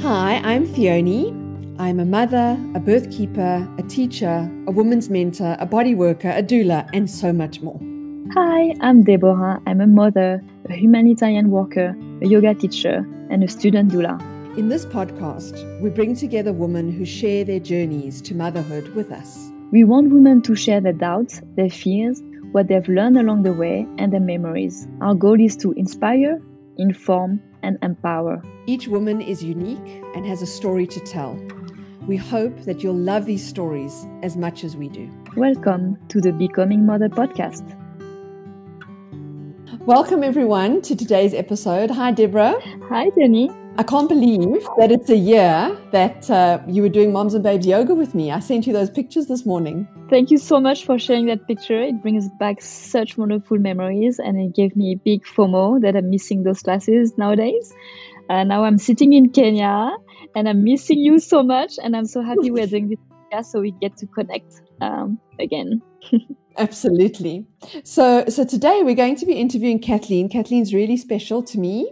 [0.00, 1.32] Hi, I'm Theoni.
[1.78, 6.42] I'm a mother, a birth keeper, a teacher, a woman's mentor, a body worker, a
[6.42, 7.80] doula, and so much more.
[8.34, 9.62] Hi, I'm Deborah.
[9.66, 14.20] I'm a mother, a humanitarian worker, a yoga teacher, and a student doula.
[14.58, 19.48] In this podcast, we bring together women who share their journeys to motherhood with us.
[19.70, 22.20] We want women to share their doubts, their fears,
[22.52, 24.86] what they've learned along the way, and their memories.
[25.00, 26.42] Our goal is to inspire,
[26.78, 28.42] inform, and empower.
[28.66, 31.34] Each woman is unique and has a story to tell.
[32.06, 35.10] We hope that you'll love these stories as much as we do.
[35.34, 37.64] Welcome to the Becoming Mother podcast.
[39.86, 41.90] Welcome, everyone, to today's episode.
[41.90, 42.60] Hi, Deborah.
[42.88, 43.50] Hi, Jenny.
[43.76, 47.66] I can't believe that it's a year that uh, you were doing Moms and Babes
[47.66, 48.30] yoga with me.
[48.30, 49.88] I sent you those pictures this morning.
[50.08, 51.82] Thank you so much for sharing that picture.
[51.82, 56.08] It brings back such wonderful memories and it gave me a big FOMO that I'm
[56.08, 57.74] missing those classes nowadays.
[58.30, 59.90] Uh, now I'm sitting in Kenya
[60.36, 61.72] and I'm missing you so much.
[61.82, 62.98] And I'm so happy we're doing this
[63.50, 65.82] so we get to connect um, again.
[66.58, 67.44] Absolutely.
[67.82, 70.28] So, so today we're going to be interviewing Kathleen.
[70.28, 71.90] Kathleen's really special to me.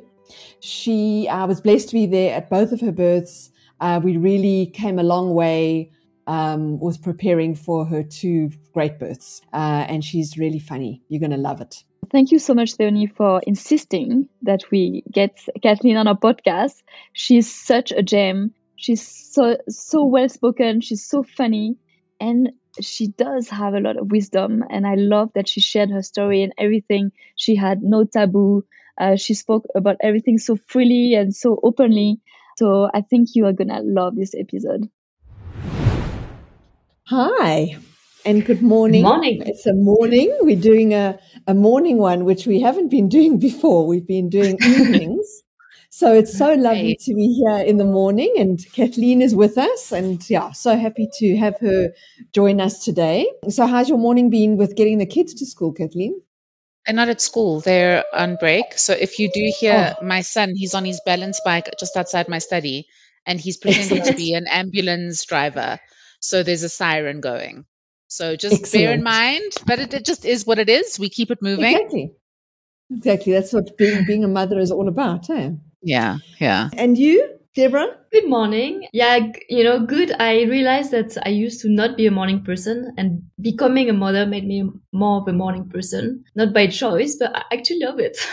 [0.61, 3.51] She uh, was blessed to be there at both of her births.
[3.81, 5.91] Uh, we really came a long way
[6.27, 9.41] um, with preparing for her two great births.
[9.53, 11.03] Uh, and she's really funny.
[11.09, 11.83] You're going to love it.
[12.11, 16.83] Thank you so much, Theoni, for insisting that we get Kathleen on our podcast.
[17.13, 18.53] She's such a gem.
[18.77, 20.81] She's so so well spoken.
[20.81, 21.77] She's so funny,
[22.21, 24.65] and she does have a lot of wisdom.
[24.69, 27.13] And I love that she shared her story and everything.
[27.37, 28.65] She had no taboo.
[29.03, 32.21] Uh, she spoke about everything so freely and so openly.
[32.57, 34.89] So I think you are gonna love this episode.
[37.09, 37.77] Hi,
[38.25, 39.03] and good morning.
[39.03, 39.43] Morning.
[39.45, 40.33] It's a morning.
[40.43, 43.89] We're doing a, a morning one, which we haven't been doing before.
[43.89, 45.43] We've been doing evenings.
[45.91, 49.91] So it's so lovely to be here in the morning, and Kathleen is with us,
[49.91, 51.93] and yeah, so happy to have her
[52.33, 53.29] join us today.
[53.49, 56.23] So, how's your morning been with getting the kids to school, Kathleen?
[56.87, 58.79] They're not at school, they're on break.
[58.79, 60.05] So, if you do hear oh.
[60.05, 62.87] my son, he's on his balance bike just outside my study,
[63.25, 65.79] and he's pretending to be an ambulance driver.
[66.21, 67.67] So, there's a siren going.
[68.09, 68.73] So, just Excellent.
[68.73, 70.99] bear in mind, but it, it just is what it is.
[70.99, 71.65] We keep it moving.
[71.65, 72.13] Exactly.
[72.91, 73.33] Exactly.
[73.33, 75.51] That's what being, being a mother is all about, eh?
[75.83, 76.69] Yeah, yeah.
[76.77, 77.99] And you, Deborah?
[78.11, 78.89] Good morning.
[78.95, 79.19] Yeah,
[79.49, 80.11] you know, good.
[80.19, 84.25] I realized that I used to not be a morning person and becoming a mother
[84.25, 86.25] made me more of a morning person.
[86.35, 88.17] Not by choice, but I actually love it.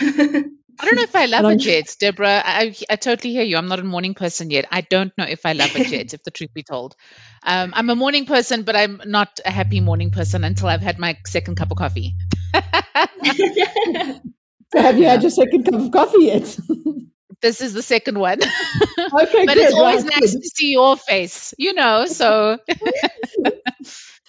[0.80, 2.40] I don't know if I love it yet, Deborah.
[2.42, 3.58] I, I totally hear you.
[3.58, 4.64] I'm not a morning person yet.
[4.70, 6.96] I don't know if I love it yet, if the truth be told.
[7.42, 10.98] Um, I'm a morning person, but I'm not a happy morning person until I've had
[10.98, 12.14] my second cup of coffee.
[12.54, 12.62] so
[14.76, 16.58] have you had your second cup of coffee yet?
[17.42, 18.38] This is the second one.
[19.12, 20.42] Okay, but good, it's always right, nice good.
[20.42, 22.06] to see your face, you know.
[22.20, 22.58] So,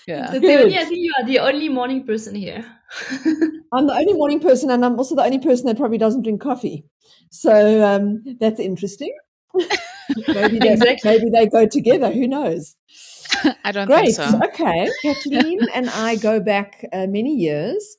[0.08, 0.32] yeah.
[0.32, 2.66] So, Debbie, I think you are the only morning person here.
[3.74, 6.42] I'm the only morning person, and I'm also the only person that probably doesn't drink
[6.42, 6.86] coffee.
[7.30, 9.16] So um, that's interesting.
[10.28, 11.12] maybe, they, Exactly.
[11.12, 12.12] maybe they go together.
[12.12, 12.76] Who knows?
[13.64, 14.16] I don't Great.
[14.16, 14.40] think so.
[14.46, 14.90] Okay.
[15.02, 17.98] Kathleen and I go back uh, many years.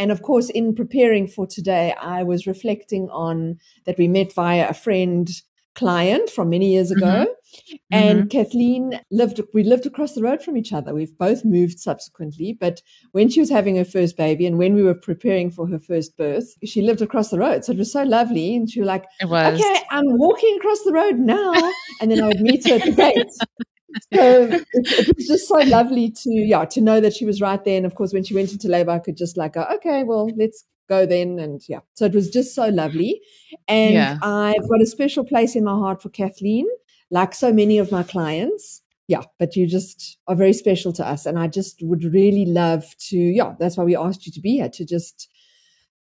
[0.00, 4.66] And of course, in preparing for today, I was reflecting on that we met via
[4.66, 5.30] a friend
[5.74, 7.26] client from many years ago.
[7.26, 7.74] Mm-hmm.
[7.90, 8.28] And mm-hmm.
[8.28, 10.94] Kathleen lived, we lived across the road from each other.
[10.94, 12.56] We've both moved subsequently.
[12.58, 12.80] But
[13.12, 16.16] when she was having her first baby and when we were preparing for her first
[16.16, 17.66] birth, she lived across the road.
[17.66, 18.56] So it was so lovely.
[18.56, 19.60] And she was like, was.
[19.60, 21.52] okay, I'm walking across the road now.
[22.00, 23.26] And then I would meet her at the gate.
[24.12, 27.62] So it, it was just so lovely to, yeah, to know that she was right
[27.64, 27.76] there.
[27.76, 30.30] And of course, when she went into labor, I could just like go, okay, well,
[30.36, 31.38] let's go then.
[31.38, 33.20] And yeah, so it was just so lovely.
[33.68, 34.18] And Yeah.
[34.22, 36.66] I've got a special place in my heart for Kathleen,
[37.10, 38.82] like so many of my clients.
[39.08, 41.26] Yeah, but you just are very special to us.
[41.26, 44.58] And I just would really love to, yeah, that's why we asked you to be
[44.58, 45.28] here to just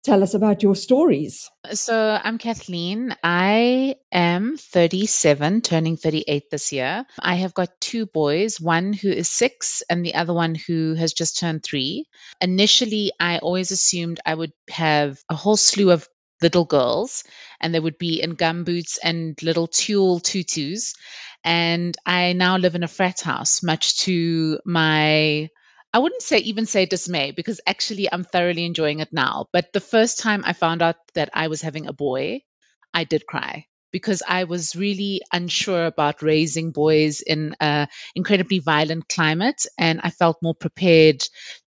[0.05, 1.51] tell us about your stories.
[1.73, 3.17] So I'm Kathleen.
[3.25, 7.07] I am 37, turning 38 this year.
[7.19, 11.15] I have got two boys, one who is six and the other one who has
[11.15, 12.07] just turned three.
[12.41, 16.07] Initially, I always assumed I would have a whole slew of
[16.43, 17.25] little girls
[17.61, 20.95] and they would be in gumboots and little tulle tutus.
[21.43, 25.49] And I now live in a frat house, much to my
[25.95, 29.47] I wouldn't say even say dismay because actually I'm thoroughly enjoying it now.
[29.53, 32.43] But the first time I found out that I was having a boy,
[32.93, 37.87] I did cry because I was really unsure about raising boys in an
[38.17, 41.23] incredibly violent climate and I felt more prepared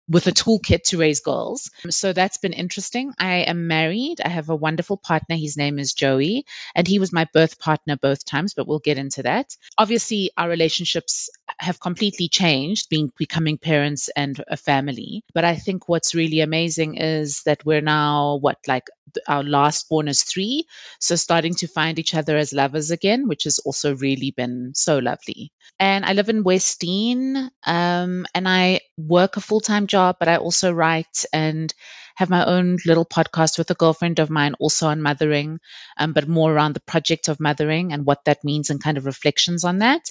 [0.07, 1.71] with a toolkit to raise girls.
[1.89, 3.13] So that's been interesting.
[3.17, 4.21] I am married.
[4.23, 5.35] I have a wonderful partner.
[5.35, 6.45] His name is Joey,
[6.75, 9.55] and he was my birth partner both times, but we'll get into that.
[9.77, 11.29] Obviously, our relationships
[11.59, 15.23] have completely changed, being becoming parents and a family.
[15.33, 18.87] But I think what's really amazing is that we're now what like
[19.27, 20.65] our last born is three,
[20.99, 24.97] so starting to find each other as lovers again, which has also really been so
[24.97, 25.51] lovely.
[25.79, 30.37] And I live in Westdene, um, and I work a full time job, but I
[30.37, 31.73] also write and
[32.15, 35.59] have my own little podcast with a girlfriend of mine also on mothering,
[35.97, 39.05] um, but more around the project of mothering and what that means and kind of
[39.05, 40.03] reflections on that.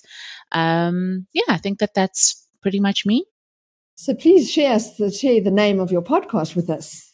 [0.51, 3.25] Um, yeah, I think that that's pretty much me.
[3.95, 4.79] So please share
[5.11, 7.12] share the name of your podcast with us.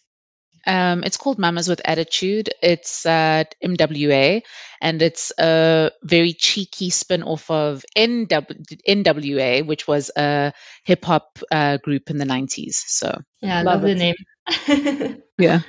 [0.67, 2.51] Um, it's called Mamas with Attitude.
[2.63, 4.43] It's at MWA,
[4.81, 10.53] and it's a very cheeky spin off of NW- NWA, which was a
[10.85, 12.75] hip hop uh, group in the 90s.
[12.75, 15.23] So, yeah, I love, love the name.
[15.39, 15.61] yeah.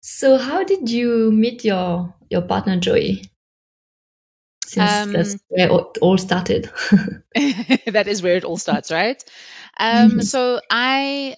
[0.00, 3.24] So, how did you meet your your partner, Joey?
[4.66, 6.70] Since um, that's where it all started.
[7.34, 9.22] that is where it all starts, right?
[9.78, 10.20] Um, mm-hmm.
[10.20, 11.36] So, I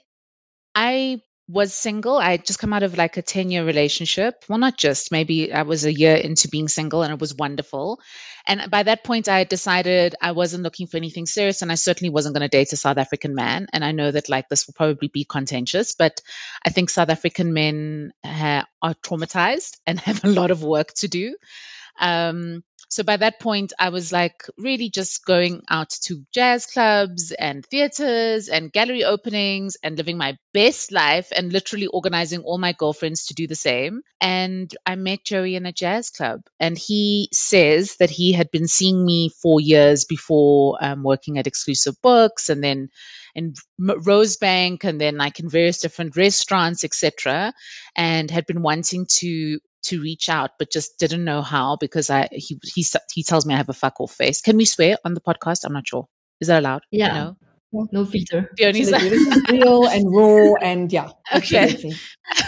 [0.75, 2.17] I was single.
[2.17, 4.45] I just come out of like a 10 year relationship.
[4.49, 8.01] Well, not just, maybe I was a year into being single and it was wonderful.
[8.47, 11.77] And by that point, I had decided I wasn't looking for anything serious and I
[11.77, 13.67] certainly wasn't going to date a South African man.
[13.73, 16.21] And I know that like this will probably be contentious, but
[16.65, 21.09] I think South African men ha- are traumatized and have a lot of work to
[21.09, 21.37] do.
[22.01, 27.33] Um, so by that point, I was like really just going out to jazz clubs
[27.33, 32.75] and theaters and gallery openings and living my best life and literally organizing all my
[32.75, 34.03] girlfriends to do the same.
[34.21, 38.69] And I met Joey in a jazz club, and he says that he had been
[38.69, 42.91] seeing me for years before um, working at exclusive books and then
[43.35, 47.55] in Rosebank and then like in various different restaurants, etc.,
[47.97, 52.29] and had been wanting to to reach out, but just didn't know how because I
[52.33, 54.41] he he he tells me I have a fuck off face.
[54.41, 55.65] Can we swear on the podcast?
[55.65, 56.07] I'm not sure.
[56.41, 56.83] Is that allowed?
[56.91, 57.33] Yeah.
[57.73, 58.51] No, no filter.
[58.59, 61.11] Theoni so this is real and raw and yeah.
[61.35, 61.93] Okay.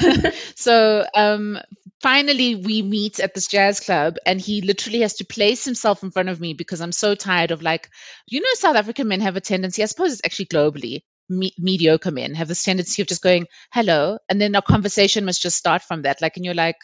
[0.54, 1.58] so um
[2.02, 6.10] finally we meet at this jazz club and he literally has to place himself in
[6.10, 7.88] front of me because I'm so tired of like
[8.26, 12.10] you know South African men have a tendency I suppose it's actually globally me- mediocre
[12.10, 15.82] men have this tendency of just going hello and then our conversation must just start
[15.82, 16.76] from that like and you're like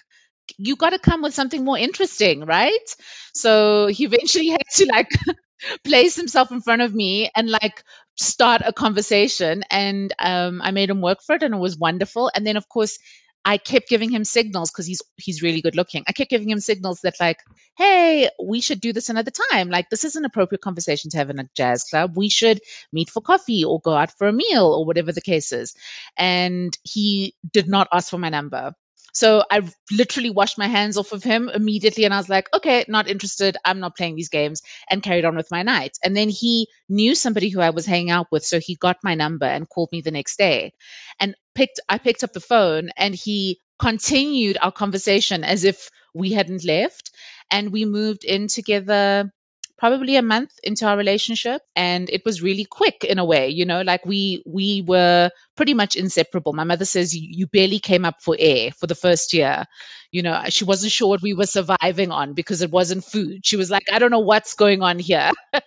[0.58, 2.88] you got to come with something more interesting, right?
[3.35, 5.11] So he eventually had to like
[5.85, 7.82] place himself in front of me and like
[8.17, 9.64] start a conversation.
[9.70, 12.31] And um, I made him work for it, and it was wonderful.
[12.35, 12.99] And then, of course,
[13.43, 16.05] I kept giving him signals because he's he's really good looking.
[16.06, 17.38] I kept giving him signals that like,
[17.79, 19.70] hey, we should do this another time.
[19.70, 22.12] Like this is an appropriate conversation to have in a jazz club.
[22.17, 22.61] We should
[22.93, 25.75] meet for coffee or go out for a meal or whatever the case is.
[26.19, 28.75] And he did not ask for my number.
[29.12, 32.84] So I literally washed my hands off of him immediately and I was like, okay,
[32.88, 33.56] not interested.
[33.64, 35.98] I'm not playing these games and carried on with my night.
[36.04, 38.44] And then he knew somebody who I was hanging out with.
[38.44, 40.72] So he got my number and called me the next day
[41.18, 46.32] and picked, I picked up the phone and he continued our conversation as if we
[46.32, 47.10] hadn't left.
[47.50, 49.32] And we moved in together
[49.81, 53.65] probably a month into our relationship and it was really quick in a way you
[53.65, 56.53] know like we we were pretty much inseparable.
[56.53, 59.65] My mother says you barely came up for air for the first year.
[60.12, 63.41] You know she wasn't sure what we were surviving on because it wasn't food.
[63.44, 65.32] She was like i don't know what's going on here.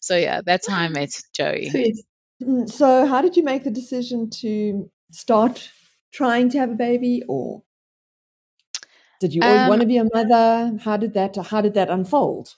[0.00, 1.94] So yeah that's how i met joey.
[2.42, 5.70] Mm, so how did you make the decision to start
[6.12, 7.62] trying to have a baby or
[9.20, 10.78] did you always um, want to be a mother?
[10.84, 12.56] How did that how did that unfold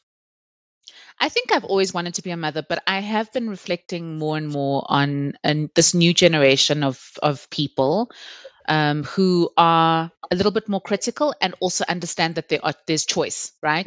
[1.18, 4.36] I think I've always wanted to be a mother, but I have been reflecting more
[4.36, 8.10] and more on and this new generation of of people
[8.68, 13.06] um, who are a little bit more critical and also understand that there are there's
[13.06, 13.86] choice, right?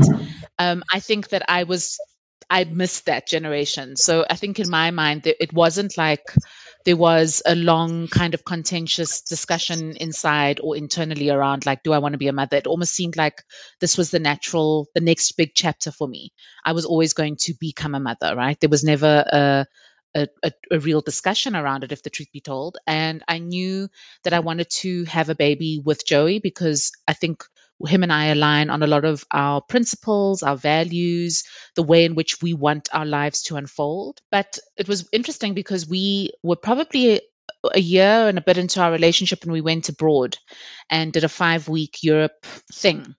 [0.57, 1.99] Um, I think that I was
[2.49, 6.23] I missed that generation, so I think in my mind it wasn't like
[6.85, 11.99] there was a long kind of contentious discussion inside or internally around like do i
[11.99, 12.57] want to be a mother?
[12.57, 13.43] It almost seemed like
[13.79, 16.31] this was the natural the next big chapter for me.
[16.63, 18.59] I was always going to become a mother right?
[18.59, 19.65] There was never a
[20.15, 22.77] a, a, a, real discussion around it, if the truth be told.
[22.87, 23.89] And I knew
[24.23, 27.43] that I wanted to have a baby with Joey because I think
[27.87, 31.43] him and I align on a lot of our principles, our values,
[31.75, 34.19] the way in which we want our lives to unfold.
[34.31, 37.21] But it was interesting because we were probably
[37.73, 40.37] a year and a bit into our relationship and we went abroad
[40.89, 43.15] and did a five week Europe thing.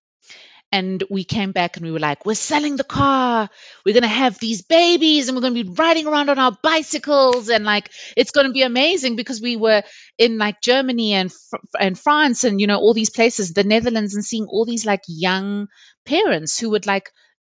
[0.72, 3.48] And we came back and we were like, we're selling the car.
[3.84, 6.56] We're going to have these babies and we're going to be riding around on our
[6.62, 7.48] bicycles.
[7.48, 9.82] And like, it's going to be amazing because we were
[10.16, 11.32] in like Germany and,
[11.78, 15.02] and France and, you know, all these places, the Netherlands and seeing all these like
[15.08, 15.66] young
[16.06, 17.10] parents who would like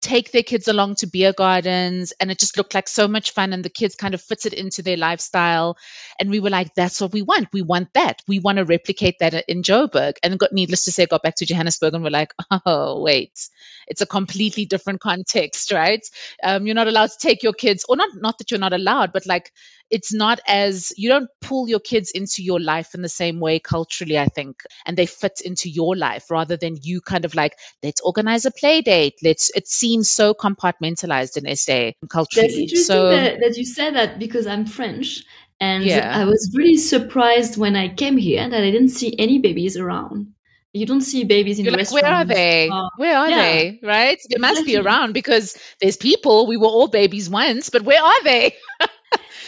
[0.01, 3.53] take their kids along to beer gardens and it just looked like so much fun
[3.53, 5.77] and the kids kind of fitted into their lifestyle.
[6.19, 7.49] And we were like that's what we want.
[7.53, 8.21] We want that.
[8.27, 10.13] We want to replicate that in joburg.
[10.23, 12.33] And got needless to say got back to johannesburg and we're like
[12.65, 13.49] oh wait.
[13.87, 16.05] It's a completely different context right?
[16.43, 19.13] Um, you're not allowed to take your kids or not not that you're not allowed
[19.13, 19.51] but like
[19.91, 23.59] it's not as you don't pull your kids into your life in the same way
[23.59, 27.53] culturally i think and they fit into your life rather than you kind of like
[27.83, 32.95] let's organize a play date let's it seems so compartmentalized in sa culturally That's interesting
[32.95, 35.23] so that, that you say that because i'm french
[35.59, 36.17] and yeah.
[36.17, 40.33] i was really surprised when i came here that i didn't see any babies around
[40.73, 42.69] you don't see babies in You're like, where are they?
[42.69, 43.41] Uh, where are yeah.
[43.41, 43.79] they?
[43.83, 44.17] Right?
[44.29, 46.47] They must be around because there's people.
[46.47, 48.55] We were all babies once, but where are they?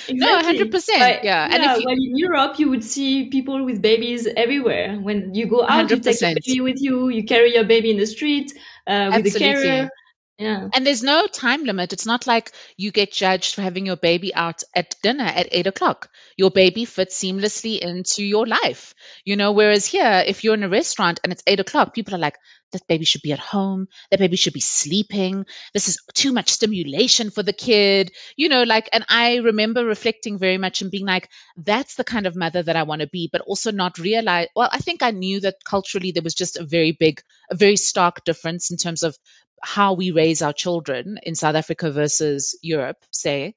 [0.09, 1.47] No, 100%, But, yeah.
[1.51, 4.95] And if you- while in Europe, you would see people with babies everywhere.
[5.01, 6.37] When you go out, you take 100%.
[6.45, 7.09] baby with you.
[7.09, 8.51] You carry your baby in the street
[8.87, 9.39] uh, with a Absolutely.
[9.39, 9.89] carrier.
[10.43, 10.67] Yeah.
[10.73, 11.93] And there's no time limit.
[11.93, 15.67] It's not like you get judged for having your baby out at dinner at eight
[15.67, 16.09] o'clock.
[16.35, 19.53] Your baby fits seamlessly into your life, you know.
[19.53, 22.35] Whereas here, if you're in a restaurant and it's eight o'clock, people are like,
[22.73, 23.87] that baby should be at home.
[24.11, 25.45] That baby should be sleeping.
[25.73, 30.39] This is too much stimulation for the kid, you know, like, and I remember reflecting
[30.39, 33.29] very much and being like, that's the kind of mother that I want to be,
[33.31, 36.65] but also not realize, well, I think I knew that culturally there was just a
[36.65, 39.15] very big, a very stark difference in terms of
[39.63, 43.55] how we raise our children in South Africa versus Europe, say.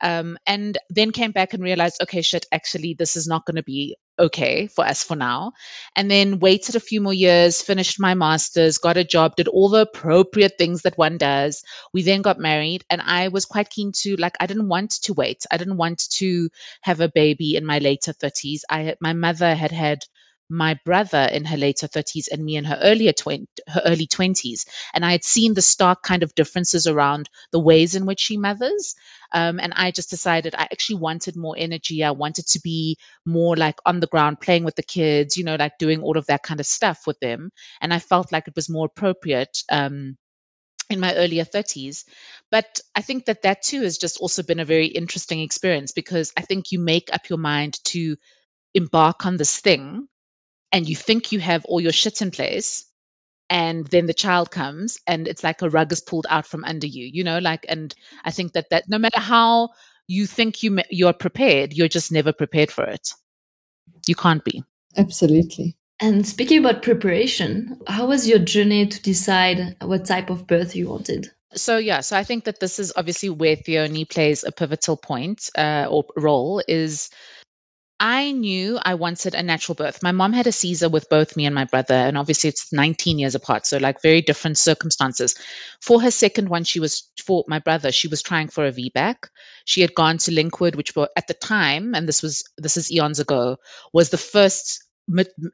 [0.00, 3.62] Um, and then came back and realized, okay, shit, actually, this is not going to
[3.62, 5.52] be okay for us for now.
[5.96, 9.68] And then waited a few more years, finished my master's, got a job, did all
[9.70, 11.62] the appropriate things that one does.
[11.92, 15.14] We then got married, and I was quite keen to, like, I didn't want to
[15.14, 15.44] wait.
[15.50, 16.50] I didn't want to
[16.82, 18.62] have a baby in my later 30s.
[18.68, 20.00] I my mother had had
[20.48, 24.66] my brother in her later 30s and me in her earlier 20, her early 20s
[24.92, 28.36] and i had seen the stark kind of differences around the ways in which she
[28.36, 28.94] mothers
[29.32, 32.04] um, and i just decided i actually wanted more energy.
[32.04, 35.56] I wanted to be more like on the ground playing with the kids you know
[35.56, 37.50] like doing all of that kind of stuff with them.
[37.80, 40.16] And i felt like it was more appropriate um,
[40.90, 42.04] in my earlier 30s
[42.50, 46.32] but i think that that too has just also been a very interesting experience because
[46.36, 48.16] i think you make up your mind to
[48.74, 50.08] embark on this thing
[50.74, 52.84] and you think you have all your shit in place
[53.48, 56.86] and then the child comes and it's like a rug is pulled out from under
[56.86, 59.70] you you know like and i think that that no matter how
[60.06, 63.12] you think you you're prepared you're just never prepared for it
[64.06, 64.62] you can't be
[64.96, 65.76] Absolutely.
[66.00, 70.88] And speaking about preparation, how was your journey to decide what type of birth you
[70.88, 71.30] wanted?
[71.56, 75.50] so yeah so i think that this is obviously where Theoni plays a pivotal point
[75.56, 77.10] uh, or role is
[78.00, 80.02] I knew I wanted a natural birth.
[80.02, 83.18] My mom had a Caesar with both me and my brother, and obviously it's 19
[83.18, 85.36] years apart, so like very different circumstances.
[85.80, 87.92] For her second one, she was for my brother.
[87.92, 89.28] She was trying for a VBAC.
[89.64, 92.90] She had gone to Linkwood, which were at the time, and this was this is
[92.90, 93.58] eons ago,
[93.92, 94.82] was the first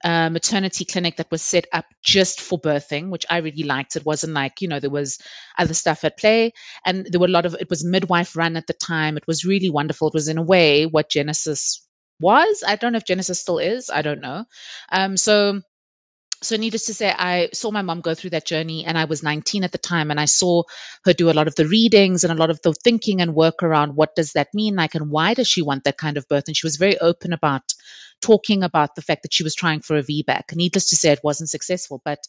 [0.04, 3.96] uh, maternity clinic that was set up just for birthing, which I really liked.
[3.96, 5.18] It wasn't like you know there was
[5.58, 6.52] other stuff at play,
[6.86, 9.18] and there were a lot of it was midwife run at the time.
[9.18, 10.08] It was really wonderful.
[10.08, 11.86] It was in a way what Genesis
[12.20, 12.62] was.
[12.66, 13.90] I don't know if Genesis still is.
[13.90, 14.44] I don't know.
[14.90, 15.62] Um, so,
[16.42, 19.22] so needless to say, I saw my mom go through that journey, and I was
[19.22, 20.62] 19 at the time, and I saw
[21.04, 23.62] her do a lot of the readings and a lot of the thinking and work
[23.62, 26.44] around what does that mean like, and why does she want that kind of birth?
[26.46, 27.62] And she was very open about
[28.22, 30.54] talking about the fact that she was trying for a VBAC.
[30.54, 32.20] Needless to say, it wasn't successful, but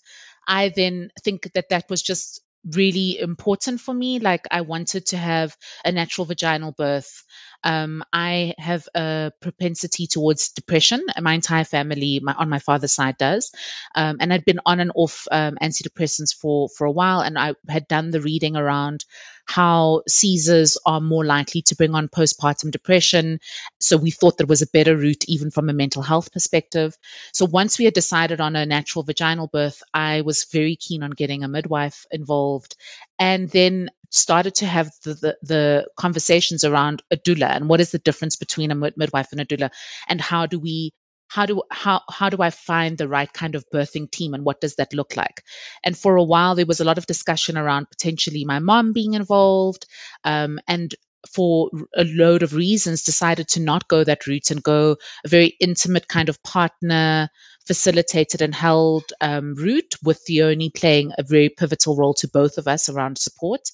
[0.47, 4.19] I then think that that was just really important for me.
[4.19, 7.23] Like, I wanted to have a natural vaginal birth.
[7.63, 11.05] Um, I have a propensity towards depression.
[11.19, 13.51] My entire family, my, on my father's side, does.
[13.95, 17.53] Um, and I'd been on and off um, antidepressants for for a while, and I
[17.67, 19.05] had done the reading around
[19.45, 23.39] how Caesars are more likely to bring on postpartum depression.
[23.79, 26.97] So we thought there was a better route, even from a mental health perspective.
[27.33, 31.11] So once we had decided on a natural vaginal birth, I was very keen on
[31.11, 32.75] getting a midwife involved,
[33.19, 37.91] and then started to have the, the, the conversations around a doula and what is
[37.91, 39.71] the difference between a midwife and a doula
[40.07, 40.91] and how do we
[41.31, 44.59] how do how how do I find the right kind of birthing team and what
[44.59, 45.43] does that look like?
[45.83, 49.13] And for a while there was a lot of discussion around potentially my mom being
[49.13, 49.85] involved,
[50.25, 50.93] um, and
[51.33, 55.55] for a load of reasons decided to not go that route and go a very
[55.59, 57.29] intimate kind of partner
[57.65, 62.67] facilitated and held um, route, with Theoni playing a very pivotal role to both of
[62.67, 63.69] us around support.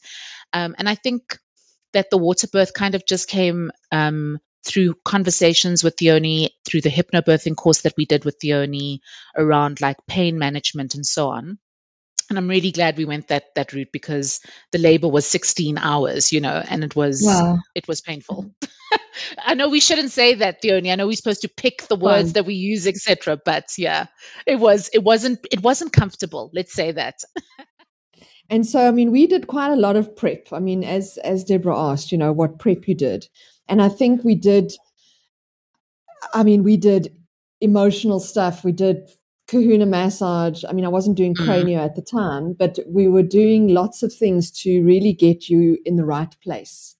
[0.53, 1.39] Um, and I think
[1.93, 6.89] that the water birth kind of just came um, through conversations with Theoni, through the
[6.89, 8.99] hypnobirthing course that we did with Theoni
[9.35, 11.57] around like pain management and so on
[12.29, 16.33] and I'm really glad we went that that route because the labor was 16 hours,
[16.33, 17.59] you know, and it was wow.
[17.73, 18.51] it was painful.
[19.43, 20.91] I know we shouldn't say that, Theoni.
[20.91, 23.39] I know we're supposed to pick the words that we use, etc.
[23.43, 24.07] But yeah,
[24.45, 26.51] it was it wasn't it wasn't comfortable.
[26.53, 27.15] Let's say that.
[28.49, 30.47] and so, I mean, we did quite a lot of prep.
[30.51, 33.25] I mean, as as Deborah asked, you know, what prep you did,
[33.67, 34.73] and I think we did.
[36.33, 37.15] I mean, we did
[37.61, 38.63] emotional stuff.
[38.63, 39.09] We did
[39.47, 40.63] kahuna massage.
[40.67, 41.49] I mean, I wasn't doing mm-hmm.
[41.49, 45.77] cranio at the time, but we were doing lots of things to really get you
[45.85, 46.95] in the right place.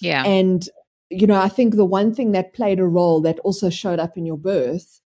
[0.00, 0.24] Yeah.
[0.24, 0.68] And,
[1.10, 4.16] you know, I think the one thing that played a role that also showed up
[4.16, 5.00] in your birth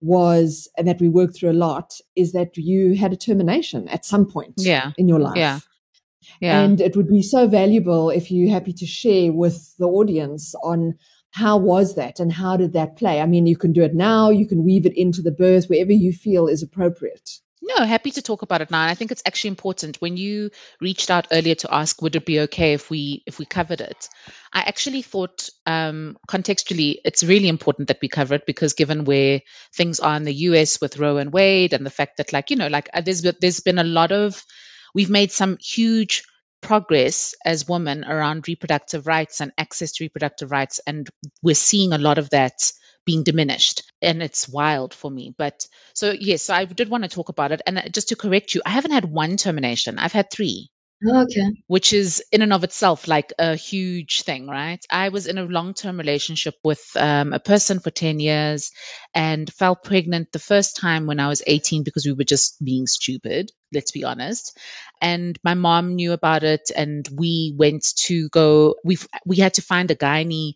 [0.00, 4.04] was, and that we worked through a lot, is that you had a termination at
[4.04, 4.92] some point yeah.
[4.98, 5.36] in your life.
[5.36, 5.60] Yeah.
[6.44, 6.60] Yeah.
[6.60, 10.98] And it would be so valuable if you're happy to share with the audience on
[11.30, 13.22] how was that and how did that play?
[13.22, 15.90] I mean, you can do it now, you can weave it into the birth wherever
[15.90, 17.30] you feel is appropriate.
[17.62, 18.82] No, happy to talk about it now.
[18.82, 19.96] And I think it's actually important.
[20.02, 20.50] When you
[20.82, 24.06] reached out earlier to ask, would it be okay if we if we covered it?
[24.52, 29.40] I actually thought um, contextually, it's really important that we cover it because given where
[29.74, 32.56] things are in the US with Roe and Wade, and the fact that, like you
[32.56, 34.44] know, like uh, there's there's been a lot of
[34.94, 36.22] we've made some huge
[36.64, 40.80] progress as women around reproductive rights and access to reproductive rights.
[40.86, 41.08] And
[41.42, 42.72] we're seeing a lot of that
[43.04, 43.82] being diminished.
[44.00, 45.34] And it's wild for me.
[45.36, 47.60] But so, yes, I did want to talk about it.
[47.66, 50.70] And uh, just to correct you, I haven't had one termination, I've had three.
[51.06, 51.50] Okay.
[51.66, 54.82] Which is in and of itself like a huge thing, right?
[54.90, 58.70] I was in a long term relationship with um, a person for 10 years
[59.14, 62.86] and fell pregnant the first time when I was 18 because we were just being
[62.86, 64.56] stupid, let's be honest.
[65.02, 68.96] And my mom knew about it and we went to go, we
[69.26, 70.52] we had to find a gynae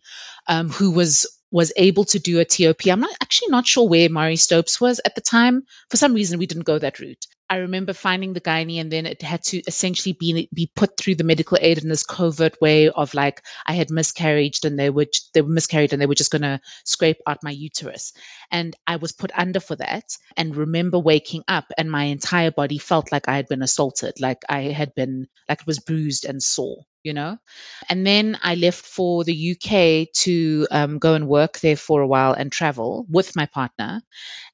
[0.47, 2.87] um, who was was able to do a TOP.
[2.87, 5.63] I'm not actually not sure where Marie Stopes was at the time.
[5.91, 7.25] For some reason, we didn't go that route.
[7.49, 11.15] I remember finding the gynae and then it had to essentially be be put through
[11.15, 15.07] the medical aid in this covert way of like I had miscarried and they were
[15.33, 18.13] they were miscarried and they were just going to scrape out my uterus.
[18.51, 22.77] And I was put under for that and remember waking up and my entire body
[22.77, 26.41] felt like I had been assaulted like I had been like it was bruised and
[26.43, 27.37] sore you know?
[27.87, 32.07] And then I left for the UK to um, go and work there for a
[32.07, 34.01] while and travel with my partner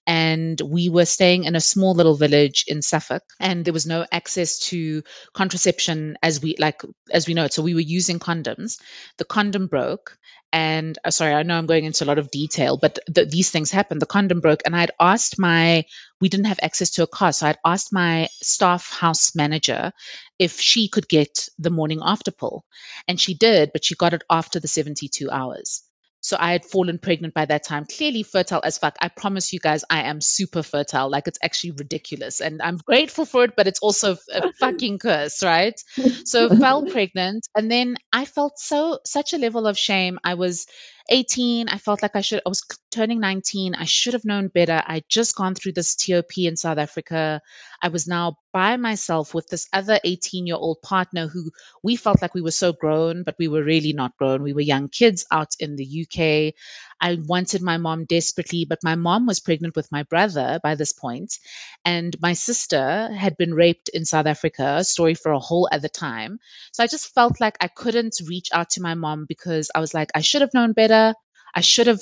[0.08, 4.06] and we were staying in a small little village in Suffolk and there was no
[4.12, 7.54] access to contraception as we like as we know it.
[7.54, 8.80] So we were using condoms.
[9.18, 10.18] The condom broke
[10.54, 13.50] and uh, sorry i know i'm going into a lot of detail but the, these
[13.50, 14.02] things happened.
[14.02, 15.86] The condom broke and i'd asked my
[16.22, 19.91] we didn't have access to a car so i'd asked my staff house manager
[20.39, 22.63] if she could get the morning after pill.
[23.08, 25.84] And she did but she got it after the 72 hours
[26.26, 28.96] so I had fallen pregnant by that time, clearly fertile as fuck.
[29.00, 31.08] I promise you guys, I am super fertile.
[31.08, 32.42] Like it's actually ridiculous.
[32.42, 35.80] And I'm grateful for it, but it's also a fucking curse, right?
[36.24, 37.48] So fell pregnant.
[37.56, 40.18] And then I felt so, such a level of shame.
[40.24, 40.66] I was
[41.10, 41.70] 18.
[41.70, 43.76] I felt like I should, I was turning 19.
[43.76, 44.82] I should have known better.
[44.86, 47.41] I'd just gone through this TOP in South Africa.
[47.82, 51.52] I was now by myself with this other 18 year old partner who
[51.84, 54.41] we felt like we were so grown, but we were really not grown.
[54.44, 56.54] We were young kids out in the UK.
[57.00, 60.92] I wanted my mom desperately, but my mom was pregnant with my brother by this
[60.92, 61.38] point,
[61.84, 66.40] and my sister had been raped in South Africa, story for a whole other time.
[66.72, 69.94] So I just felt like I couldn't reach out to my mom because I was
[69.94, 71.14] like, I should have known better.
[71.54, 72.02] I should have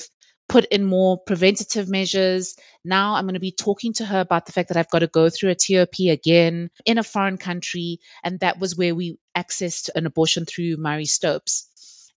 [0.49, 2.55] put in more preventative measures.
[2.83, 5.07] Now I'm going to be talking to her about the fact that I've got to
[5.07, 7.99] go through a TOP again in a foreign country.
[8.23, 11.69] And that was where we accessed an abortion through Marie Stopes.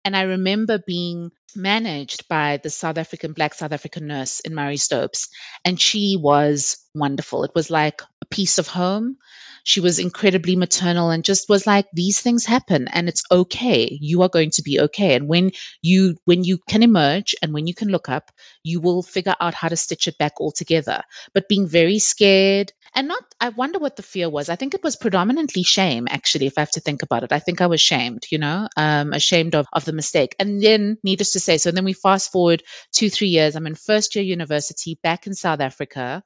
[0.07, 4.77] And I remember being managed by the South African, Black South African nurse in Marie
[4.77, 5.29] Stopes.
[5.65, 7.43] And she was wonderful.
[7.43, 9.17] It was like a piece of home.
[9.65, 13.99] She was incredibly maternal and just was like, these things happen and it's okay.
[14.01, 15.17] You are going to be okay.
[15.17, 15.51] And when
[15.83, 18.31] you, when you can emerge and when you can look up,
[18.63, 21.03] you will figure out how to stitch it back all together.
[21.35, 24.49] But being very scared and not, I wonder what the fear was.
[24.49, 27.33] I think it was predominantly shame, actually, if I have to think about it.
[27.33, 30.35] I think I was shamed, you know, um, ashamed of, of the mistake.
[30.39, 33.57] And then, needless to say, so then we fast forward two, three years.
[33.57, 36.23] I'm in first year university back in South Africa.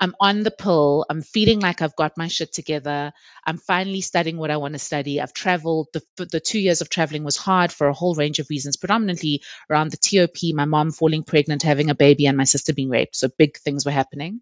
[0.00, 1.04] I'm on the pill.
[1.10, 3.12] I'm feeling like I've got my shit together.
[3.44, 5.20] I'm finally studying what I want to study.
[5.20, 5.88] I've traveled.
[5.92, 9.42] The, the two years of traveling was hard for a whole range of reasons, predominantly
[9.68, 13.16] around the TOP, my mom falling pregnant, having a baby, and my sister being raped.
[13.16, 14.40] So big things were happening.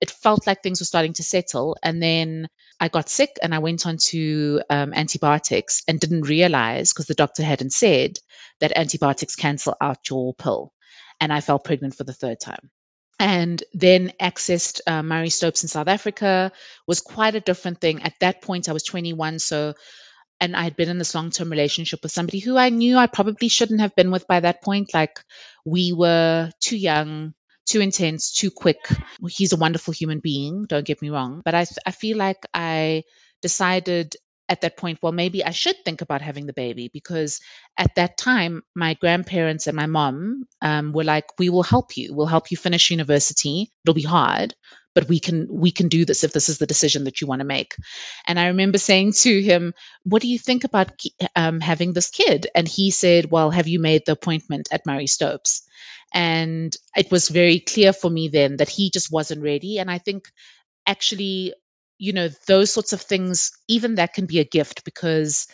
[0.00, 1.76] It felt like things were starting to settle.
[1.82, 6.92] And then I got sick and I went on to um, antibiotics and didn't realize
[6.92, 8.18] because the doctor hadn't said
[8.60, 10.72] that antibiotics cancel out your pill.
[11.20, 12.70] And I fell pregnant for the third time
[13.18, 16.52] and then accessed uh, Marie Stopes in South Africa
[16.86, 18.02] was quite a different thing.
[18.02, 19.74] At that point, I was 21, so
[20.40, 23.06] and I had been in this long term relationship with somebody who I knew I
[23.06, 24.94] probably shouldn't have been with by that point.
[24.94, 25.18] Like
[25.64, 27.34] we were too young,
[27.66, 28.88] too intense, too quick.
[29.28, 33.04] He's a wonderful human being, don't get me wrong, but I I feel like I
[33.42, 34.14] decided
[34.48, 37.40] at that point, well, maybe I should think about having the baby because
[37.76, 42.14] at that time, my grandparents and my mom um, were like, "We will help you.
[42.14, 43.70] We'll help you finish university.
[43.84, 44.54] It'll be hard,
[44.94, 47.40] but we can we can do this if this is the decision that you want
[47.40, 47.74] to make."
[48.26, 50.92] And I remember saying to him, "What do you think about
[51.36, 55.06] um, having this kid?" And he said, "Well, have you made the appointment at Marie
[55.06, 55.62] Stopes?"
[56.14, 59.78] And it was very clear for me then that he just wasn't ready.
[59.78, 60.28] And I think
[60.86, 61.54] actually
[61.98, 65.48] you know, those sorts of things, even that can be a gift because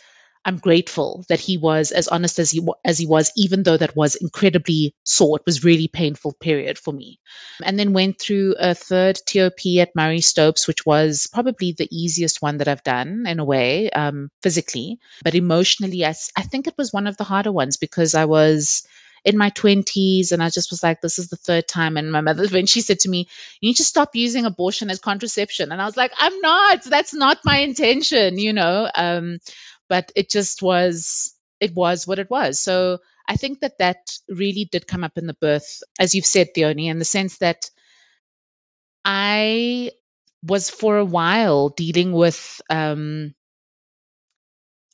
[0.47, 3.95] I'm grateful that he was as honest as he as he was, even though that
[3.95, 5.37] was incredibly sore.
[5.37, 7.19] It was really painful period for me.
[7.63, 12.43] And then went through a third TOP at Marie Stopes, which was probably the easiest
[12.43, 16.77] one that I've done in a way, um, physically, but emotionally, I, I think it
[16.77, 18.85] was one of the harder ones because I was
[19.25, 21.97] in my 20s and I just was like, this is the third time.
[21.97, 23.27] And my mother, when she said to me,
[23.59, 25.71] you need to stop using abortion as contraception.
[25.71, 28.89] And I was like, I'm not, that's not my intention, you know?
[28.93, 29.39] Um,
[29.89, 32.59] but it just was, it was what it was.
[32.59, 33.97] So I think that that
[34.29, 37.69] really did come up in the birth, as you've said, Theoni, in the sense that
[39.03, 39.91] I
[40.43, 43.33] was for a while dealing with, um,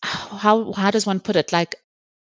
[0.04, 1.52] how how does one put it?
[1.52, 1.76] Like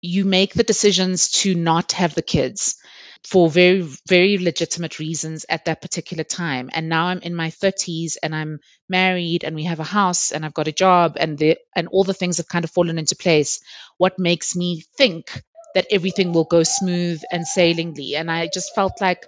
[0.04, 2.78] you make the decisions to not have the kids
[3.24, 6.70] for very very legitimate reasons at that particular time.
[6.74, 10.46] And now i'm in my 30s and i'm married and we have a house and
[10.46, 13.16] i've got a job and the and all the things have kind of fallen into
[13.16, 13.62] place.
[13.98, 15.42] What makes me think
[15.76, 18.16] that everything will go smooth and sailingly?
[18.18, 19.26] And i just felt like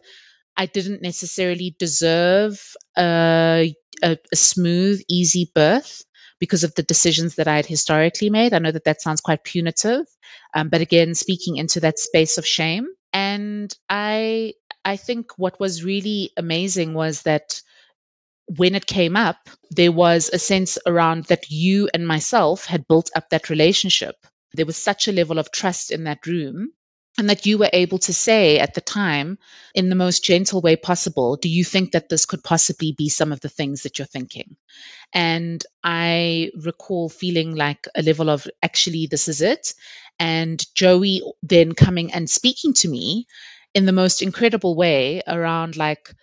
[0.58, 2.62] i didn't necessarily deserve
[2.98, 6.04] a, a, a smooth easy birth
[6.40, 8.54] because of the decisions that I had historically made.
[8.54, 10.06] I know that that sounds quite punitive,
[10.54, 12.88] um, but again, speaking into that space of shame.
[13.14, 17.62] And I, I think what was really amazing was that
[18.48, 19.38] when it came up,
[19.72, 24.16] there was a sense around that you and myself had built up that relationship.
[24.54, 26.72] There was such a level of trust in that room
[27.18, 29.38] and that you were able to say at the time
[29.74, 33.32] in the most gentle way possible do you think that this could possibly be some
[33.32, 34.56] of the things that you're thinking?
[35.14, 39.74] And i recall feeling like a level of actually this is it.
[40.20, 43.28] And joey then coming and speaking to me
[43.74, 46.14] in the most incredible way around like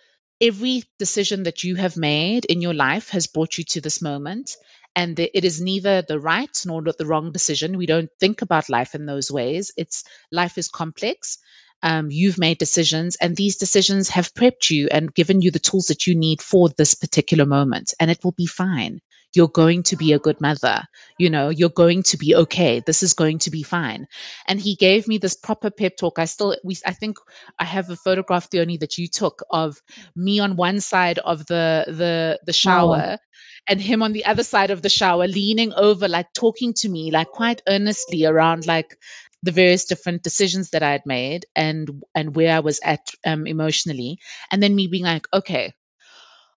[0.41, 4.55] every decision that you have made in your life has brought you to this moment
[4.95, 7.77] and it is neither the right nor the wrong decision.
[7.77, 9.71] We don't think about life in those ways.
[9.77, 11.37] It's life is complex.
[11.81, 15.87] Um, you've made decisions, and these decisions have prepped you and given you the tools
[15.87, 19.01] that you need for this particular moment, and it will be fine.
[19.35, 20.83] You're going to be a good mother.
[21.17, 22.81] You know, you're going to be okay.
[22.85, 24.07] This is going to be fine.
[24.47, 26.19] And he gave me this proper pep talk.
[26.19, 27.17] I still, we, I think
[27.57, 29.81] I have a photograph, Theoni, that you took of
[30.15, 33.17] me on one side of the the the shower.
[33.19, 33.32] Oh
[33.67, 37.11] and him on the other side of the shower leaning over like talking to me
[37.11, 38.97] like quite earnestly around like
[39.43, 43.45] the various different decisions that I had made and and where I was at um,
[43.47, 44.19] emotionally.
[44.51, 45.73] And then me being like okay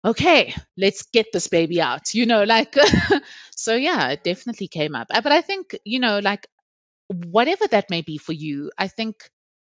[0.05, 2.77] okay let's get this baby out you know like
[3.57, 5.09] so yeah it definitely came up.
[5.09, 6.47] But I think you know like
[7.09, 9.17] whatever that may be for you I think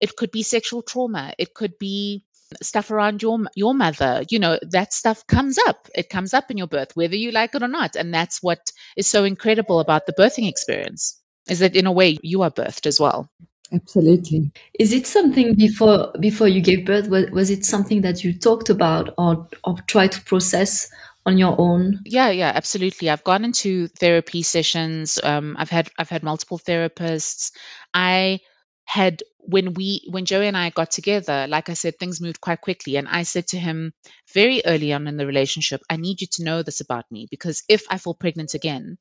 [0.01, 1.35] it could be sexual trauma.
[1.39, 2.25] It could be
[2.63, 4.25] stuff around your your mother.
[4.29, 5.89] You know that stuff comes up.
[5.95, 7.97] It comes up in your birth whether you like it or not.
[7.97, 8.61] And that's what
[8.97, 12.87] is so incredible about the birthing experience is that in a way you are birthed
[12.87, 13.31] as well.
[13.73, 14.51] Absolutely.
[14.79, 18.71] Is it something before before you gave birth was, was it something that you talked
[18.71, 20.91] about or or tried to process
[21.27, 22.01] on your own?
[22.07, 23.11] Yeah yeah absolutely.
[23.11, 25.19] I've gone into therapy sessions.
[25.23, 27.53] Um, i've had i've had multiple therapists.
[27.93, 28.41] I
[28.89, 32.63] had when we when Joey and I got together, like I said, things moved quite
[32.63, 32.97] quickly.
[32.97, 33.93] And I said to him
[34.33, 37.63] very early on in the relationship, I need you to know this about me because
[37.69, 38.97] if I fall pregnant again,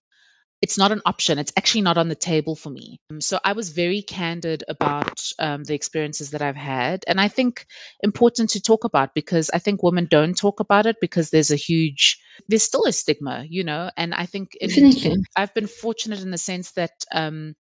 [0.62, 1.40] it's not an option.
[1.40, 3.00] It's actually not on the table for me.
[3.10, 7.06] Um, so I was very candid about um, the experiences that I've had.
[7.08, 7.66] And I think
[8.04, 11.56] important to talk about because I think women don't talk about it because there's a
[11.56, 12.20] huge,
[12.50, 13.90] there's still a stigma, you know.
[13.96, 14.70] And I think in,
[15.34, 17.56] I've been fortunate in the sense that um,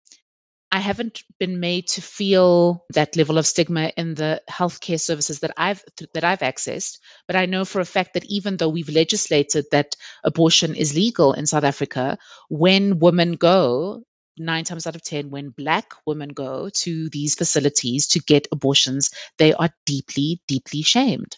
[0.71, 5.51] I haven't been made to feel that level of stigma in the healthcare services that
[5.55, 6.99] I've that I've accessed.
[7.25, 11.33] But I know for a fact that even though we've legislated that abortion is legal
[11.33, 12.17] in South Africa,
[12.49, 14.03] when women go,
[14.37, 19.11] nine times out of ten, when black women go to these facilities to get abortions,
[19.37, 21.37] they are deeply, deeply shamed.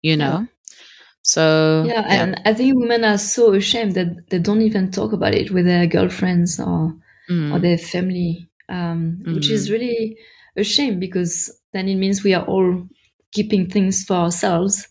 [0.00, 0.40] You know.
[0.40, 0.46] Yeah.
[1.22, 5.12] So yeah, yeah, and I think women are so ashamed that they don't even talk
[5.12, 6.94] about it with their girlfriends or
[7.28, 7.52] mm.
[7.52, 9.34] or their family um, mm.
[9.34, 9.72] which is mm.
[9.72, 10.16] really
[10.56, 12.86] a shame because then it means we are all
[13.32, 14.88] keeping things for ourselves.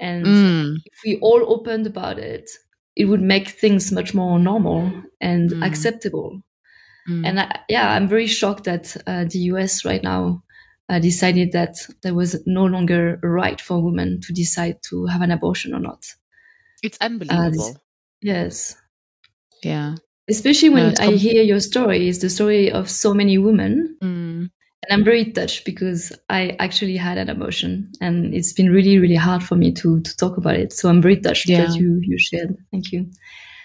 [0.00, 0.76] And mm.
[0.84, 2.48] if we all opened about it,
[2.96, 5.66] it would make things much more normal and mm.
[5.66, 6.40] acceptable.
[7.08, 7.26] Mm.
[7.26, 10.42] And I, yeah, I'm very shocked that uh, the US right now
[10.88, 15.22] uh, decided that there was no longer a right for women to decide to have
[15.22, 16.04] an abortion or not.
[16.82, 17.70] It's unbelievable.
[17.70, 17.78] Uh,
[18.22, 18.76] yes.
[19.62, 19.96] Yeah
[20.28, 23.96] especially when I hear your story, it's the story of so many women.
[24.02, 24.50] Mm.
[24.84, 29.16] And I'm very touched because I actually had an abortion and it's been really, really
[29.16, 30.72] hard for me to, to talk about it.
[30.72, 31.66] So I'm very touched yeah.
[31.66, 32.56] that you, you shared.
[32.70, 33.10] Thank you.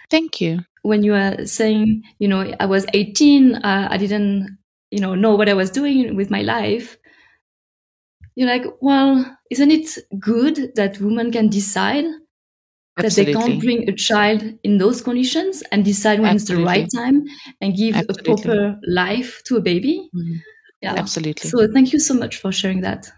[0.09, 0.61] Thank you.
[0.81, 4.57] When you were saying, you know, I was 18, uh, I didn't,
[4.91, 6.97] you know, know what I was doing with my life.
[8.35, 12.05] You're like, well, isn't it good that women can decide
[12.97, 13.33] Absolutely.
[13.33, 16.63] that they can't bring a child in those conditions and decide when Absolutely.
[16.63, 17.23] it's the right time
[17.59, 18.33] and give Absolutely.
[18.33, 20.09] a proper life to a baby.
[20.15, 20.35] Mm-hmm.
[20.81, 20.95] Yeah.
[20.97, 21.49] Absolutely.
[21.49, 23.09] So thank you so much for sharing that.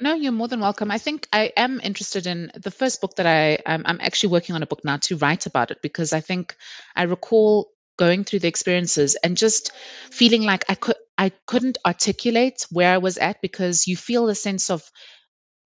[0.00, 0.90] No, you're more than welcome.
[0.90, 4.54] I think I am interested in the first book that I um, I'm actually working
[4.54, 6.56] on a book now to write about it because I think
[6.96, 9.72] I recall going through the experiences and just
[10.10, 14.34] feeling like I could I couldn't articulate where I was at because you feel a
[14.34, 14.90] sense of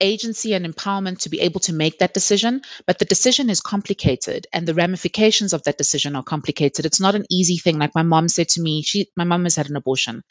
[0.00, 4.46] agency and empowerment to be able to make that decision, but the decision is complicated
[4.52, 6.86] and the ramifications of that decision are complicated.
[6.86, 7.78] It's not an easy thing.
[7.78, 10.22] Like my mom said to me, she my mom has had an abortion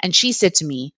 [0.00, 0.94] and she said to me,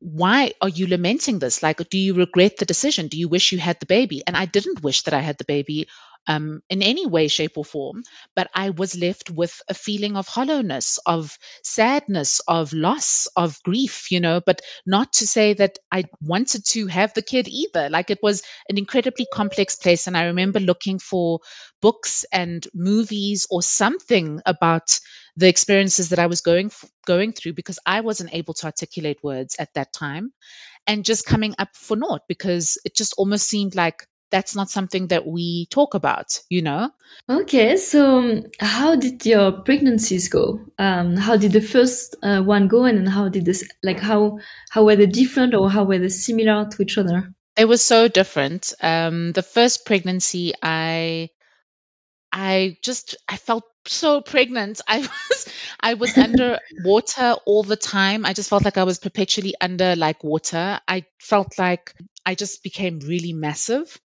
[0.00, 1.62] why are you lamenting this?
[1.62, 3.06] Like, do you regret the decision?
[3.08, 4.22] Do you wish you had the baby?
[4.26, 5.88] And I didn't wish that I had the baby
[6.26, 8.02] um, in any way, shape, or form,
[8.36, 14.10] but I was left with a feeling of hollowness, of sadness, of loss, of grief,
[14.10, 17.88] you know, but not to say that I wanted to have the kid either.
[17.88, 20.06] Like, it was an incredibly complex place.
[20.06, 21.40] And I remember looking for
[21.80, 24.98] books and movies or something about
[25.36, 26.70] the experiences that I was going
[27.06, 30.32] going through because I wasn't able to articulate words at that time
[30.86, 35.08] and just coming up for naught because it just almost seemed like that's not something
[35.08, 36.90] that we talk about you know
[37.28, 42.68] okay so um, how did your pregnancies go um, how did the first uh, one
[42.68, 44.38] go and how did this like how
[44.70, 48.08] how were they different or how were they similar to each other it was so
[48.08, 51.28] different um, the first pregnancy i
[52.32, 54.80] I just I felt so pregnant.
[54.86, 54.98] I
[55.30, 55.48] was
[55.80, 58.26] I was under water all the time.
[58.26, 60.80] I just felt like I was perpetually under like water.
[60.86, 63.98] I felt like I just became really massive.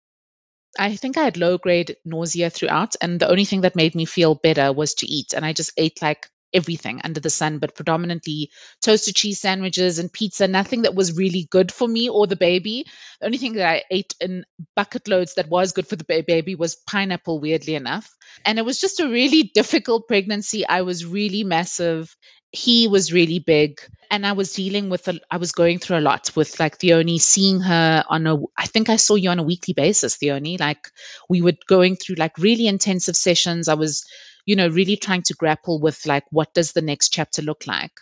[0.78, 4.04] I think I had low grade nausea throughout, and the only thing that made me
[4.04, 5.32] feel better was to eat.
[5.32, 8.50] And I just ate like everything under the sun, but predominantly
[8.82, 12.86] toasted cheese sandwiches and pizza, nothing that was really good for me or the baby.
[13.20, 16.54] The only thing that I ate in bucket loads that was good for the baby
[16.54, 18.10] was pineapple, weirdly enough.
[18.44, 20.66] And it was just a really difficult pregnancy.
[20.66, 22.14] I was really massive.
[22.52, 23.80] He was really big.
[24.10, 27.20] And I was dealing with, a, I was going through a lot with like Theoni,
[27.20, 30.58] seeing her on a, I think I saw you on a weekly basis, Theoni.
[30.58, 30.88] Like
[31.28, 33.68] we were going through like really intensive sessions.
[33.68, 34.04] I was
[34.46, 37.92] you know, really trying to grapple with like, what does the next chapter look like?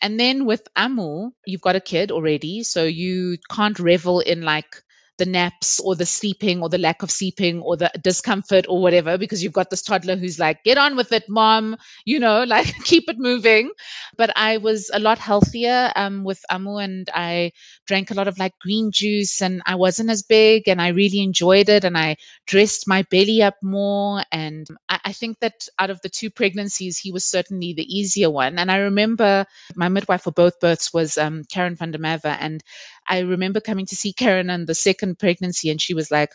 [0.00, 4.82] And then with Amu, you've got a kid already, so you can't revel in like
[5.18, 9.16] the naps or the sleeping or the lack of sleeping or the discomfort or whatever
[9.18, 12.66] because you've got this toddler who's like get on with it mom you know like
[12.84, 13.70] keep it moving.
[14.16, 17.52] But i was a lot healthier um, with amu and i
[17.86, 21.20] drank a lot of like green juice and i wasn't as big and i really
[21.20, 22.16] enjoyed it and i
[22.46, 26.98] dressed my belly up more and i, I think that out of the two pregnancies
[26.98, 31.18] he was certainly the easier one and i remember my midwife for both births was
[31.18, 32.62] um, karen van der Merwe, and
[33.06, 36.30] I remember coming to see Karen on the second pregnancy, and she was like,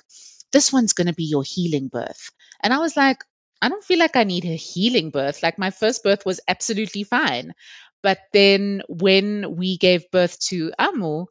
[0.51, 2.31] This one's going to be your healing birth.
[2.61, 3.23] And I was like,
[3.61, 5.43] I don't feel like I need a healing birth.
[5.43, 7.53] Like my first birth was absolutely fine.
[8.01, 11.25] But then when we gave birth to Amu,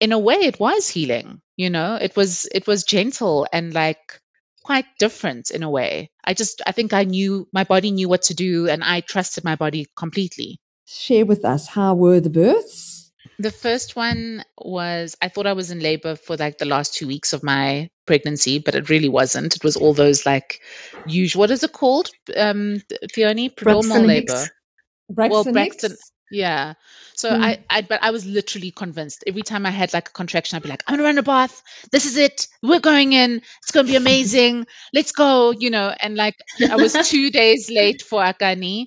[0.00, 4.20] in a way it was healing, you know, it was it was gentle and like
[4.62, 6.10] quite different in a way.
[6.24, 9.44] I just, I think I knew my body knew what to do and I trusted
[9.44, 10.60] my body completely.
[10.86, 13.12] Share with us how were the births?
[13.38, 17.06] The first one was I thought I was in labor for like the last two
[17.06, 19.56] weeks of my pregnancy, but it really wasn't.
[19.56, 20.60] It was all those like
[21.06, 21.40] usual.
[21.40, 22.82] What is it called, um,
[23.14, 23.54] Theoni?
[23.54, 24.46] Prodromal labor.
[25.08, 25.96] Braxton well, Braxton.
[26.30, 26.74] Yeah.
[27.14, 27.42] So mm.
[27.42, 29.24] I, I, but I was literally convinced.
[29.26, 31.62] Every time I had like a contraction, I'd be like, I'm gonna run a bath.
[31.90, 32.46] This is it.
[32.62, 33.42] We're going in.
[33.62, 34.66] It's gonna be amazing.
[34.94, 35.50] Let's go.
[35.50, 35.92] You know.
[35.98, 36.36] And like
[36.68, 38.86] I was two days late for Akani,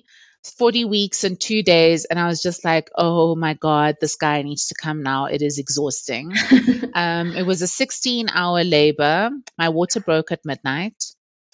[0.58, 4.42] 40 weeks and two days, and I was just like, oh my god, this guy
[4.42, 5.26] needs to come now.
[5.26, 6.32] It is exhausting.
[6.94, 9.30] um, it was a 16 hour labor.
[9.58, 11.02] My water broke at midnight.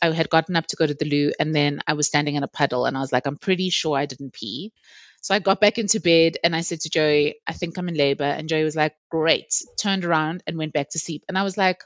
[0.02, 2.42] I had gotten up to go to the loo, and then I was standing in
[2.42, 4.72] a puddle, and I was like, I'm pretty sure I didn't pee.
[5.20, 7.94] So I got back into bed and I said to Joey, I think I'm in
[7.94, 8.24] labor.
[8.24, 9.54] And Joey was like, Great.
[9.78, 11.24] Turned around and went back to sleep.
[11.28, 11.82] And I was like,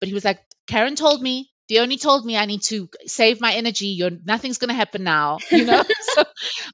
[0.00, 3.52] But he was like, Karen told me, Theoni told me I need to save my
[3.52, 3.88] energy.
[3.88, 5.38] You're nothing's gonna happen now.
[5.50, 5.82] You know?
[6.14, 6.24] so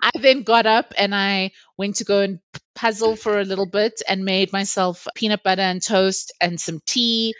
[0.00, 2.38] I then got up and I went to go and
[2.74, 7.34] puzzle for a little bit and made myself peanut butter and toast and some tea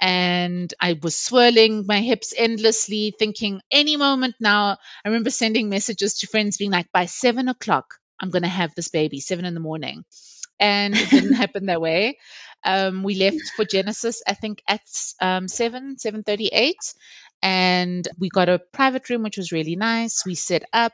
[0.00, 4.78] and I was swirling my hips endlessly, thinking any moment now.
[5.04, 8.74] I remember sending messages to friends being like, by seven o'clock, I'm going to have
[8.74, 10.04] this baby, seven in the morning.
[10.60, 12.18] And it didn't happen that way.
[12.64, 14.80] Um, we left for Genesis, I think at
[15.20, 16.74] um, 7, 7.38.
[17.42, 20.24] And we got a private room, which was really nice.
[20.26, 20.92] We set up.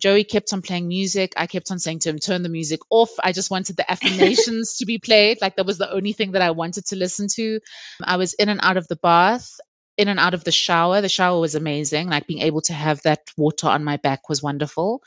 [0.00, 1.34] Joey kept on playing music.
[1.36, 3.10] I kept on saying to him, turn the music off.
[3.22, 5.38] I just wanted the affirmations to be played.
[5.40, 7.60] Like that was the only thing that I wanted to listen to.
[8.02, 9.60] I was in and out of the bath
[9.96, 11.00] in and out of the shower.
[11.00, 12.08] The shower was amazing.
[12.08, 15.02] Like being able to have that water on my back was wonderful.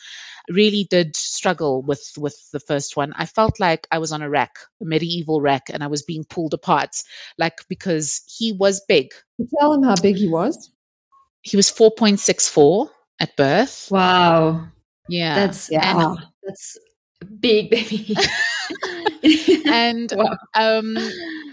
[0.49, 3.13] Really did struggle with with the first one.
[3.15, 6.23] I felt like I was on a rack, a medieval rack, and I was being
[6.23, 6.95] pulled apart.
[7.37, 9.11] Like because he was big.
[9.59, 10.71] Tell him how big he was.
[11.41, 13.87] He was four point six four at birth.
[13.91, 14.69] Wow.
[15.09, 15.35] Yeah.
[15.35, 16.09] That's yeah.
[16.09, 16.77] And, that's
[17.25, 18.15] big baby.
[19.65, 20.37] and wow.
[20.53, 20.97] um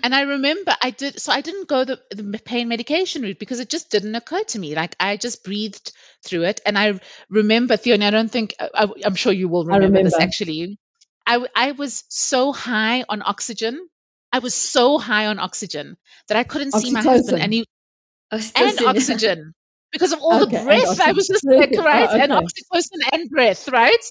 [0.04, 3.58] and I remember I did, so I didn't go the, the pain medication route because
[3.58, 4.74] it just didn't occur to me.
[4.74, 6.60] Like I just breathed through it.
[6.66, 7.00] And I
[7.30, 10.78] remember, Theoni, I don't think, I, am sure you will remember, remember, this actually.
[11.26, 13.88] I, I was so high on oxygen.
[14.30, 15.96] I was so high on oxygen
[16.28, 16.80] that I couldn't Oxytocin.
[16.82, 17.66] see my husband and he,
[18.30, 19.54] and oxygen
[19.90, 21.00] because of all okay, the breath.
[21.00, 22.08] I was just like, right?
[22.10, 22.20] Oh, okay.
[22.20, 24.04] And oxytocin and breath, right?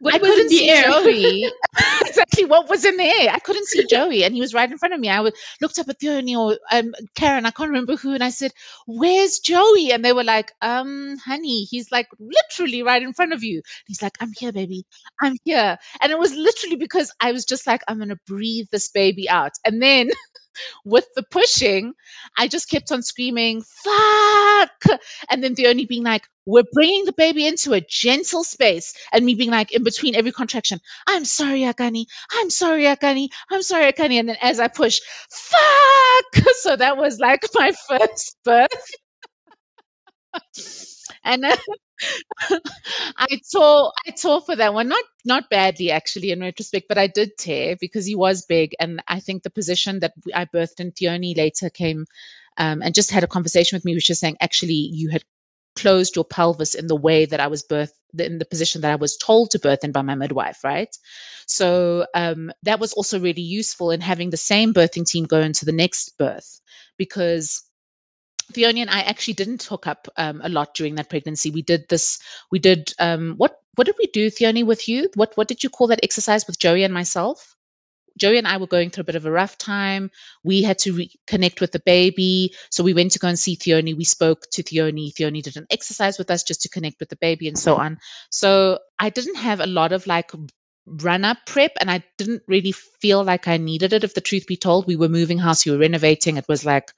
[0.00, 0.84] What I was in the air?
[0.84, 1.52] Joey.
[2.06, 3.30] exactly what was in the air.
[3.30, 5.10] I couldn't see Joey, and he was right in front of me.
[5.10, 8.30] I was, looked up at Theoni or um, Karen, I can't remember who, and I
[8.30, 8.52] said,
[8.86, 13.44] "Where's Joey?" And they were like, "Um, honey, he's like literally right in front of
[13.44, 14.84] you." he's like, "I'm here, baby.
[15.20, 18.88] I'm here." And it was literally because I was just like, "I'm gonna breathe this
[18.88, 20.10] baby out," and then.
[20.84, 21.94] with the pushing,
[22.36, 25.00] I just kept on screaming, fuck.
[25.28, 28.94] And then Theoni being like, we're bringing the baby into a gentle space.
[29.12, 32.06] And me being like, in between every contraction, I'm sorry, Akani.
[32.32, 33.28] I'm sorry, Akani.
[33.50, 34.18] I'm sorry, Akani.
[34.18, 36.44] And then as I push, fuck.
[36.60, 38.68] So that was like my first birth.
[41.24, 41.56] and uh,
[43.16, 44.88] I tore I tore for that one.
[44.88, 49.02] Not not badly actually in retrospect, but I did tear because he was big, and
[49.06, 52.06] I think the position that I birthed in Theoni later came
[52.56, 55.24] um, and just had a conversation with me, which is saying actually you had
[55.76, 58.96] closed your pelvis in the way that I was birthed in the position that I
[58.96, 60.94] was told to birth in by my midwife, right?
[61.46, 65.64] So um, that was also really useful in having the same birthing team go into
[65.64, 66.60] the next birth
[66.98, 67.62] because
[68.52, 71.50] Theoni and I actually didn't hook up um, a lot during that pregnancy.
[71.50, 72.20] We did this.
[72.50, 73.56] We did um, what?
[73.76, 75.10] What did we do, Theoni, with you?
[75.14, 77.56] What What did you call that exercise with Joey and myself?
[78.18, 80.10] Joey and I were going through a bit of a rough time.
[80.44, 83.96] We had to reconnect with the baby, so we went to go and see Theoni.
[83.96, 85.12] We spoke to Theoni.
[85.14, 87.98] Theoni did an exercise with us just to connect with the baby and so on.
[88.30, 90.32] So I didn't have a lot of like
[90.90, 94.04] run up prep and I didn't really feel like I needed it.
[94.04, 96.36] If the truth be told we were moving house we were renovating.
[96.36, 96.90] It was like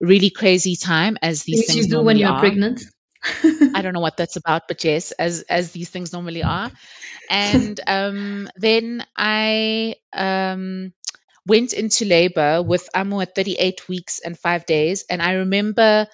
[0.00, 2.38] really crazy time as these things you do when you're are.
[2.38, 2.82] pregnant.
[3.74, 6.70] I don't know what that's about but yes as as these things normally are.
[7.30, 10.92] And um, then I um,
[11.46, 15.04] went into labor with Amu at 38 weeks and 5 days.
[15.08, 16.06] And I remember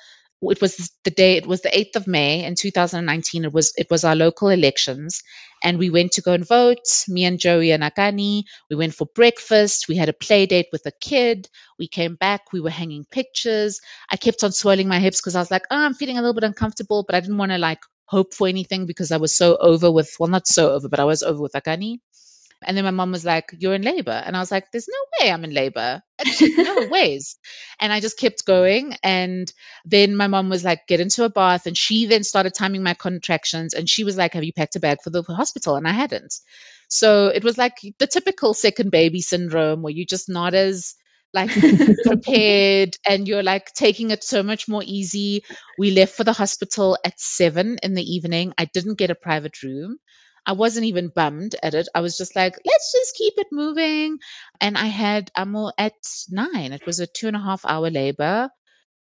[0.50, 3.88] it was the day it was the 8th of may in 2019 it was it
[3.90, 5.22] was our local elections
[5.62, 8.44] and we went to go and vote me and joey and akani.
[8.68, 9.88] We went for breakfast.
[9.88, 11.48] We had a play date with a kid.
[11.78, 12.52] We came back.
[12.52, 13.80] We were hanging pictures.
[14.10, 16.34] I kept on swirling my hips because i was like oh i'm feeling a little
[16.34, 19.56] bit uncomfortable but i didn't want to like hope for anything because i was so
[19.56, 21.98] over with well not so over but i was over with akani.
[22.66, 24.22] And then my mom was like, You're in labor.
[24.24, 26.02] And I was like, There's no way I'm in labor.
[26.56, 27.36] no ways.
[27.80, 28.96] And I just kept going.
[29.02, 29.52] And
[29.84, 31.66] then my mom was like, get into a bath.
[31.66, 33.74] And she then started timing my contractions.
[33.74, 35.76] And she was like, have you packed a bag for the hospital?
[35.76, 36.34] And I hadn't.
[36.88, 40.94] So it was like the typical second baby syndrome where you're just not as
[41.32, 41.50] like
[42.04, 45.42] prepared and you're like taking it so much more easy.
[45.78, 48.54] We left for the hospital at seven in the evening.
[48.56, 49.98] I didn't get a private room.
[50.46, 51.88] I wasn't even bummed at it.
[51.94, 54.18] I was just like, let's just keep it moving.
[54.60, 55.94] And I had Amo at
[56.30, 56.72] nine.
[56.72, 58.50] It was a two and a half hour labor.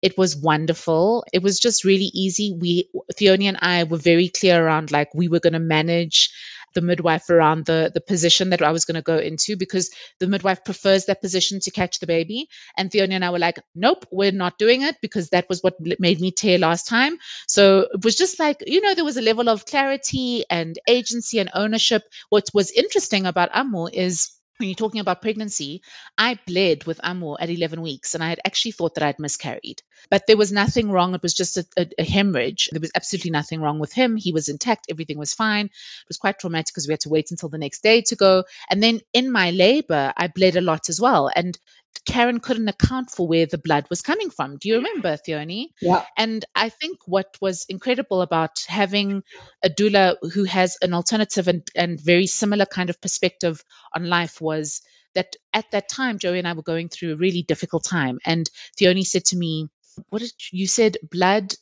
[0.01, 1.25] It was wonderful.
[1.33, 2.55] It was just really easy.
[2.59, 6.29] We, Theoni and I were very clear around like we were going to manage
[6.73, 9.89] the midwife around the the position that I was going to go into because
[10.19, 12.47] the midwife prefers that position to catch the baby.
[12.77, 15.75] And Theoni and I were like, nope, we're not doing it because that was what
[15.99, 17.17] made me tear last time.
[17.47, 21.39] So it was just like, you know, there was a level of clarity and agency
[21.39, 22.03] and ownership.
[22.29, 25.81] What was interesting about Amo is when you're talking about pregnancy,
[26.17, 29.81] I bled with Amor at 11 weeks and I had actually thought that I'd miscarried.
[30.09, 31.15] But there was nothing wrong.
[31.15, 32.67] It was just a, a, a, hemorrhage.
[32.71, 34.17] There was absolutely nothing wrong with him.
[34.17, 34.87] He was intact.
[34.89, 35.67] Everything was fine.
[35.67, 38.43] It was quite traumatic because we had to wait until the next day to go.
[38.69, 41.31] And then in my labor, I bled a lot as well.
[41.33, 41.57] And
[42.05, 44.57] Karen couldn't account for where the blood was coming from.
[44.57, 45.67] Do you remember, Theoni?
[45.81, 46.03] Yeah.
[46.17, 49.23] And I think what was incredible about having
[49.63, 53.63] a doula who has an alternative and, and very similar kind of perspective
[53.95, 54.81] on life was
[55.15, 58.19] that at that time, Joey and I were going through a really difficult time.
[58.25, 59.67] And Theoni said to me,
[60.09, 60.97] What did you, you said?
[61.09, 61.53] Blood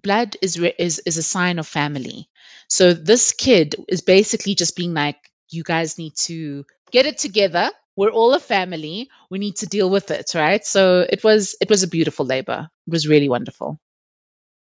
[0.00, 2.28] blood is is is a sign of family.
[2.68, 5.18] So this kid is basically just being like,
[5.50, 9.08] you guys need to get it together we're all a family.
[9.30, 10.64] We need to deal with it right?
[10.64, 12.68] So it was it was a beautiful labor.
[12.86, 13.78] It was really wonderful.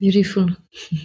[0.01, 0.49] Beautiful.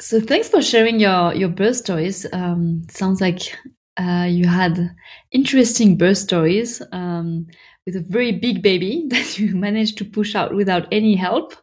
[0.00, 2.24] So thanks for sharing your your birth stories.
[2.32, 3.54] Um, sounds like
[3.98, 4.96] uh, you had
[5.30, 7.46] interesting birth stories um,
[7.84, 11.54] with a very big baby that you managed to push out without any help.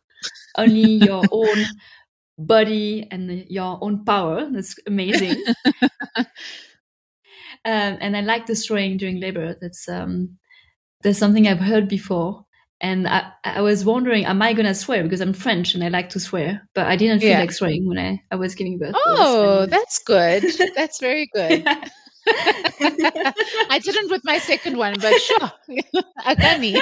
[0.55, 1.65] Only your own
[2.37, 4.47] body and your own power.
[4.51, 5.43] That's amazing
[7.65, 9.55] um, and I like the swearing during labor.
[9.59, 10.37] That's um,
[11.01, 12.45] that's something I've heard before,
[12.79, 16.09] and I, I was wondering, am I gonna swear because I'm French and I like
[16.09, 17.39] to swear, but I didn't feel yeah.
[17.39, 18.95] like swearing when I, I was giving birth.
[18.95, 20.43] Oh, that's good.
[20.75, 21.67] That's very good.
[23.69, 25.51] I didn't with my second one, but sure,
[26.25, 26.79] Akani.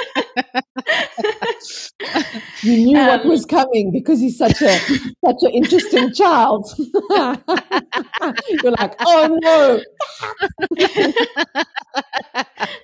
[2.62, 4.78] you knew um, what was coming because he's such a
[5.24, 6.68] such an interesting child.
[6.78, 9.80] You're like, oh no.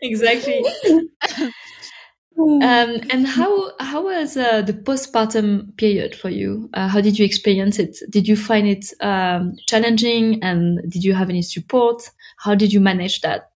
[0.02, 0.64] exactly.
[2.38, 6.70] Um, and how how was uh, the postpartum period for you?
[6.72, 7.96] Uh, how did you experience it?
[8.10, 12.02] Did you find it um, challenging, and did you have any support?
[12.38, 13.50] How did you manage that?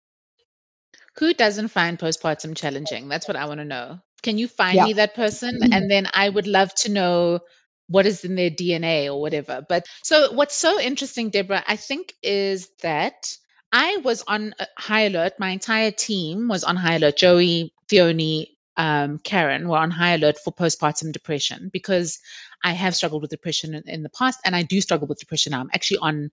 [1.19, 3.09] Who doesn't find postpartum challenging?
[3.09, 4.01] That's what I want to know.
[4.23, 4.85] Can you find yeah.
[4.87, 5.61] me that person?
[5.61, 5.73] Mm-hmm.
[5.73, 7.41] And then I would love to know
[7.89, 9.65] what is in their DNA or whatever.
[9.69, 13.37] But so what's so interesting, Deborah, I think is that
[13.71, 15.35] I was on high alert.
[15.39, 17.17] My entire team was on high alert.
[17.17, 22.21] Joey, Theoni, um, Karen were on high alert for postpartum depression because
[22.65, 25.51] I have struggled with depression in, in, the past and I do struggle with depression
[25.51, 25.61] now.
[25.61, 26.31] I'm actually on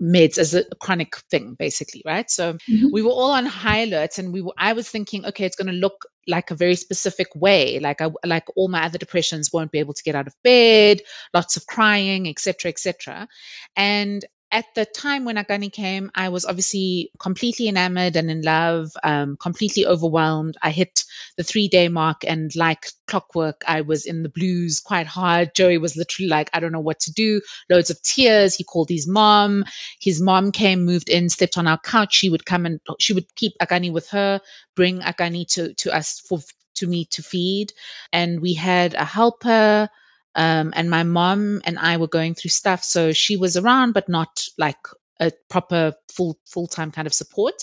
[0.00, 2.30] meds as a chronic thing, basically, right?
[2.30, 2.88] So mm-hmm.
[2.92, 5.72] we were all on high alert and we were, I was thinking, okay, it's going
[5.72, 7.78] to look like a very specific way.
[7.78, 11.02] Like I, like all my other depressions won't be able to get out of bed,
[11.34, 13.28] lots of crying, etc., etc.
[13.76, 18.92] And at the time when Akani came, I was obviously completely enamored and in love,
[19.02, 20.58] um, completely overwhelmed.
[20.62, 21.04] I hit
[21.38, 25.54] the three day mark and like clockwork, I was in the blues quite hard.
[25.54, 27.40] Joey was literally like, I don't know what to do.
[27.70, 28.54] Loads of tears.
[28.54, 29.64] He called his mom.
[29.98, 32.14] His mom came, moved in, slept on our couch.
[32.14, 34.42] She would come and she would keep Akani with her,
[34.76, 36.40] bring Akani to, to us for,
[36.74, 37.72] to me to feed.
[38.12, 39.88] And we had a helper
[40.34, 42.84] um, and my mom and I were going through stuff.
[42.84, 44.78] So she was around, but not like
[45.20, 47.54] a proper full full time kind of support.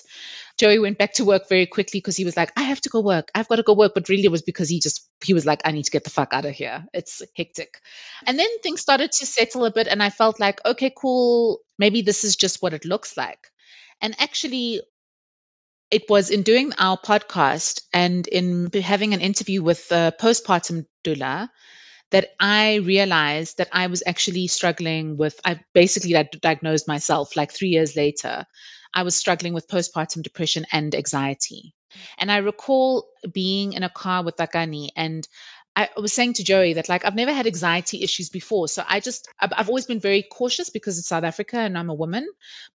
[0.58, 3.02] Joey went back to work very quickly because he was like, I have to go
[3.02, 3.32] work.
[3.34, 3.94] I've got to go work.
[3.94, 6.10] But really it was because he just he was like, I need to get the
[6.10, 6.86] fuck out of here.
[6.94, 7.80] It's hectic.
[8.26, 12.02] And then things started to settle a bit and I felt like, okay, cool, maybe
[12.02, 13.40] this is just what it looks like.
[14.02, 14.82] And actually
[15.92, 21.50] it was in doing our podcast and in having an interview with the postpartum doula
[22.12, 27.70] that I realized that I was actually struggling with, I basically diagnosed myself like three
[27.70, 28.46] years later.
[28.94, 31.76] I was struggling with postpartum depression and anxiety.
[32.18, 35.28] And I recall being in a car with Akani and
[35.76, 38.68] I was saying to Joey that like I've never had anxiety issues before.
[38.68, 41.94] So I just I've, always been very cautious because it's South Africa and I'm a
[41.94, 42.28] woman,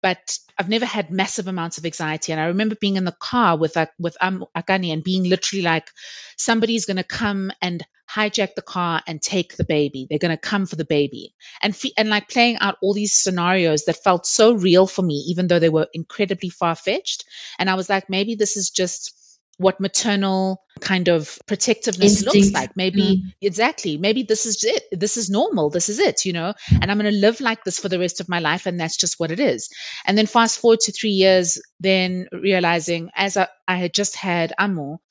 [0.01, 2.31] but I've never had massive amounts of anxiety.
[2.31, 5.63] And I remember being in the car with like with um, Akani and being literally
[5.63, 5.89] like,
[6.37, 7.83] somebody's going to come and
[8.15, 10.07] hijack the car and take the baby.
[10.09, 13.13] They're going to come for the baby, and fe- and like playing out all these
[13.13, 17.25] scenarios that felt so real for me, even though they were incredibly far fetched.
[17.57, 19.19] And I was like, maybe this is just
[19.57, 22.35] what maternal kind of protectiveness Instinct.
[22.35, 22.75] looks like.
[22.75, 23.33] Maybe mm.
[23.41, 24.83] exactly, maybe this is it.
[24.91, 25.69] This is normal.
[25.69, 28.19] This is it, you know, and I'm going to live like this for the rest
[28.19, 28.65] of my life.
[28.65, 29.69] And that's just what it is.
[30.05, 34.53] And then fast forward to three years, then realizing as I, I had just had
[34.57, 35.01] Amo,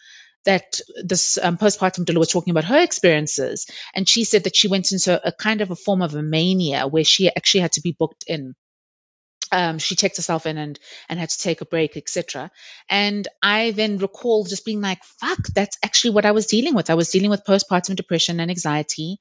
[0.44, 3.66] that this um, postpartum doula was talking about her experiences.
[3.94, 6.86] And she said that she went into a kind of a form of a mania
[6.86, 8.54] where she actually had to be booked in
[9.52, 12.50] um, she checked herself in and and had to take a break, etc.
[12.88, 16.90] And I then recall just being like, "Fuck, that's actually what I was dealing with.
[16.90, 19.18] I was dealing with postpartum depression and anxiety.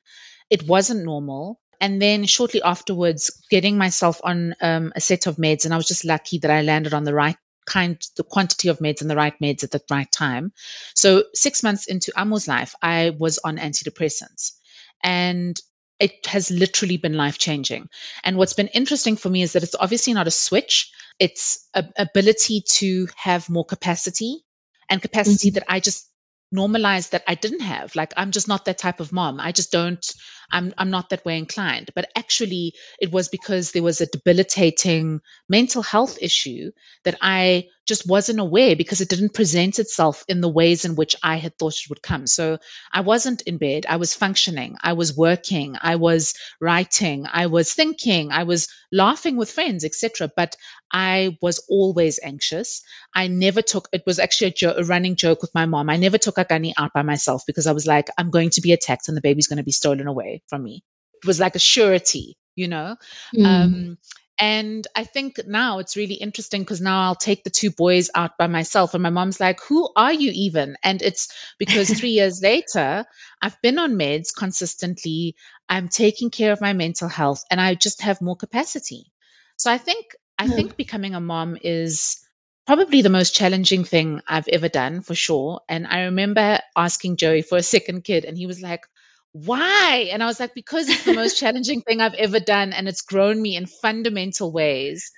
[0.50, 5.66] It wasn't normal." And then shortly afterwards, getting myself on um, a set of meds,
[5.66, 8.80] and I was just lucky that I landed on the right kind, the quantity of
[8.80, 10.52] meds and the right meds at the right time.
[10.96, 14.54] So six months into Amo's life, I was on antidepressants.
[15.04, 15.60] And
[16.00, 17.88] it has literally been life changing.
[18.24, 21.86] And what's been interesting for me is that it's obviously not a switch, it's a
[21.96, 24.44] ability to have more capacity
[24.90, 25.56] and capacity mm-hmm.
[25.56, 26.11] that I just
[26.52, 27.96] normalized that I didn't have.
[27.96, 29.40] Like I'm just not that type of mom.
[29.40, 30.06] I just don't
[30.52, 31.92] I'm I'm not that way inclined.
[31.96, 36.72] But actually it was because there was a debilitating mental health issue
[37.04, 41.18] that I just wasn't aware because it didn't present itself in the ways in which
[41.22, 42.26] I had thought it would come.
[42.26, 42.58] So
[42.90, 43.86] I wasn't in bed.
[43.86, 44.78] I was functioning.
[44.82, 45.76] I was working.
[45.82, 47.26] I was writing.
[47.30, 48.32] I was thinking.
[48.32, 50.32] I was laughing with friends, etc.
[50.34, 50.56] But
[50.90, 52.82] I was always anxious.
[53.14, 53.90] I never took.
[53.92, 55.90] It was actually a, jo- a running joke with my mom.
[55.90, 58.72] I never took Akani out by myself because I was like, I'm going to be
[58.72, 60.82] attacked and the baby's going to be stolen away from me.
[61.22, 62.96] It was like a surety, you know.
[63.36, 63.46] Mm.
[63.46, 63.98] Um,
[64.40, 68.38] and I think now it's really interesting because now I'll take the two boys out
[68.38, 68.94] by myself.
[68.94, 70.78] And my mom's like, Who are you even?
[70.84, 71.30] And it's
[71.60, 73.06] because three years later,
[73.42, 75.36] I've been on meds consistently.
[75.70, 79.12] I'm taking care of my mental health and I just have more capacity.
[79.58, 82.18] So I think, I think becoming a mom is
[82.66, 85.62] probably the most challenging thing I've ever done for sure.
[85.70, 88.86] And I remember asking Joey for a second kid, and he was like,
[89.34, 90.10] why?
[90.12, 93.02] And I was like, because it's the most challenging thing I've ever done, and it's
[93.02, 95.12] grown me in fundamental ways.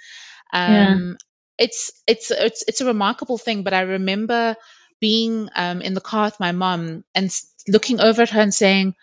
[0.51, 1.66] Um, yeah.
[1.66, 3.64] It's it's it's it's a remarkable thing.
[3.64, 4.55] But I remember
[4.99, 7.32] being um, in the car with my mom and
[7.68, 8.95] looking over at her and saying,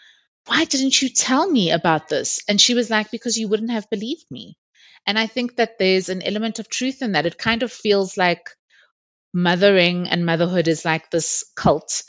[0.47, 3.91] "Why didn't you tell me about this?" And she was like, "Because you wouldn't have
[3.91, 4.57] believed me."
[5.07, 7.27] And I think that there's an element of truth in that.
[7.27, 8.51] It kind of feels like
[9.33, 12.03] mothering and motherhood is like this cult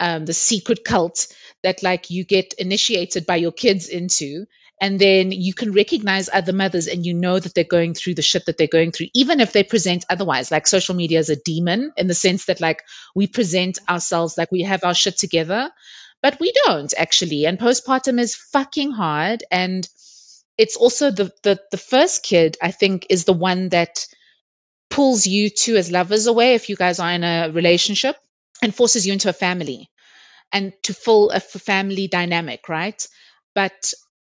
[0.00, 1.28] um, the secret cult
[1.62, 4.46] that like you get initiated by your kids into
[4.80, 8.22] and then you can recognize other mothers and you know that they're going through the
[8.22, 10.50] shit that they're going through even if they present otherwise.
[10.50, 12.82] Like social media is a demon in the sense that like
[13.14, 15.70] we present ourselves like we have our shit together
[16.22, 17.46] but we don't actually.
[17.46, 19.88] And postpartum is fucking hard and
[20.58, 24.06] it's also the the, the first kid i think is the one that
[24.88, 28.16] pulls you two as lovers away if you guys are in a relationship
[28.62, 29.90] and forces you into a family
[30.52, 33.06] and to fill a family dynamic, right?
[33.54, 33.92] But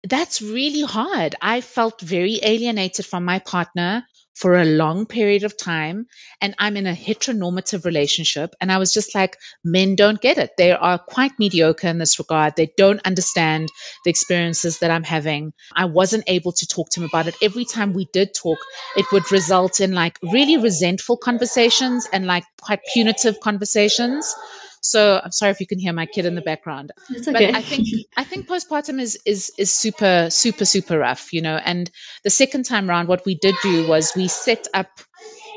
[0.04, 1.36] that's really hard.
[1.42, 4.06] I felt very alienated from my partner
[4.38, 6.06] for a long period of time
[6.40, 8.54] and I'm in a heteronormative relationship.
[8.60, 10.52] And I was just like, men don't get it.
[10.56, 12.54] They are quite mediocre in this regard.
[12.54, 13.68] They don't understand
[14.04, 15.54] the experiences that I'm having.
[15.74, 17.34] I wasn't able to talk to him about it.
[17.42, 18.58] Every time we did talk,
[18.96, 24.32] it would result in like really resentful conversations and like quite punitive conversations.
[24.80, 26.92] So I'm sorry if you can hear my kid in the background.
[27.10, 27.46] It's okay.
[27.46, 31.56] But I think I think postpartum is is is super super super rough, you know.
[31.56, 31.90] And
[32.24, 34.88] the second time around, what we did do was we set up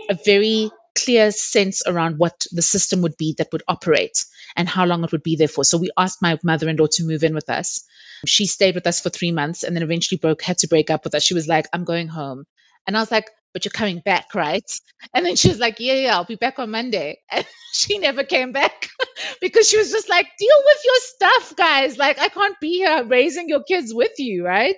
[0.09, 4.26] a very clear sense around what the system would be that would operate
[4.57, 5.63] and how long it would be there for.
[5.63, 7.86] So we asked my mother-in-law to move in with us.
[8.26, 11.05] She stayed with us for three months and then eventually broke had to break up
[11.05, 11.24] with us.
[11.24, 12.45] She was like, "I'm going home,"
[12.86, 14.70] and I was like, but you're coming back, right?
[15.14, 17.20] And then she was like, yeah, yeah, I'll be back on Monday.
[17.32, 18.89] And she never came back
[19.41, 21.97] because she was just like, deal with your stuff, guys.
[21.97, 24.76] Like, I can't be here raising your kids with you, right?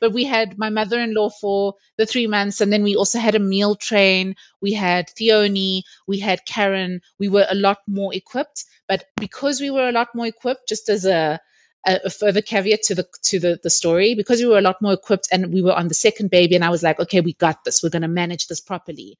[0.00, 2.60] But we had my mother in law for the three months.
[2.60, 4.36] And then we also had a meal train.
[4.60, 5.82] We had Theoni.
[6.06, 7.00] We had Karen.
[7.18, 8.64] We were a lot more equipped.
[8.88, 11.40] But because we were a lot more equipped, just as a,
[11.86, 14.92] a, further caveat to the to the, the story because we were a lot more
[14.92, 17.64] equipped and we were on the second baby and I was like, okay, we got
[17.64, 17.82] this.
[17.82, 19.18] We're going to manage this properly.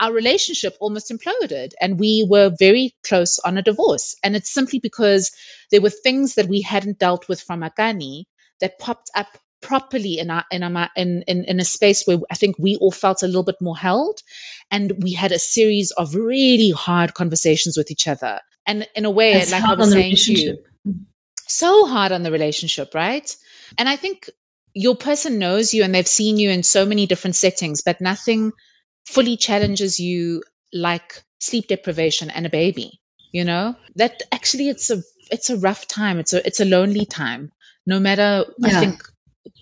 [0.00, 4.16] our relationship almost imploded and we were very close on a divorce.
[4.22, 5.32] And it's simply because
[5.70, 8.24] there were things that we hadn't dealt with from Akani
[8.60, 9.28] that popped up
[9.60, 12.90] properly in our in our in, in in a space where I think we all
[12.90, 14.20] felt a little bit more held
[14.70, 18.40] and we had a series of really hard conversations with each other.
[18.66, 20.64] And in a way, That's like I was saying to you.
[21.52, 23.34] So hard on the relationship, right?
[23.78, 24.30] And I think
[24.74, 28.52] your person knows you and they've seen you in so many different settings, but nothing
[29.04, 30.42] fully challenges you
[30.72, 33.00] like sleep deprivation and a baby.
[33.32, 36.18] You know that actually it's a it's a rough time.
[36.18, 37.50] It's a it's a lonely time.
[37.86, 39.02] No matter I think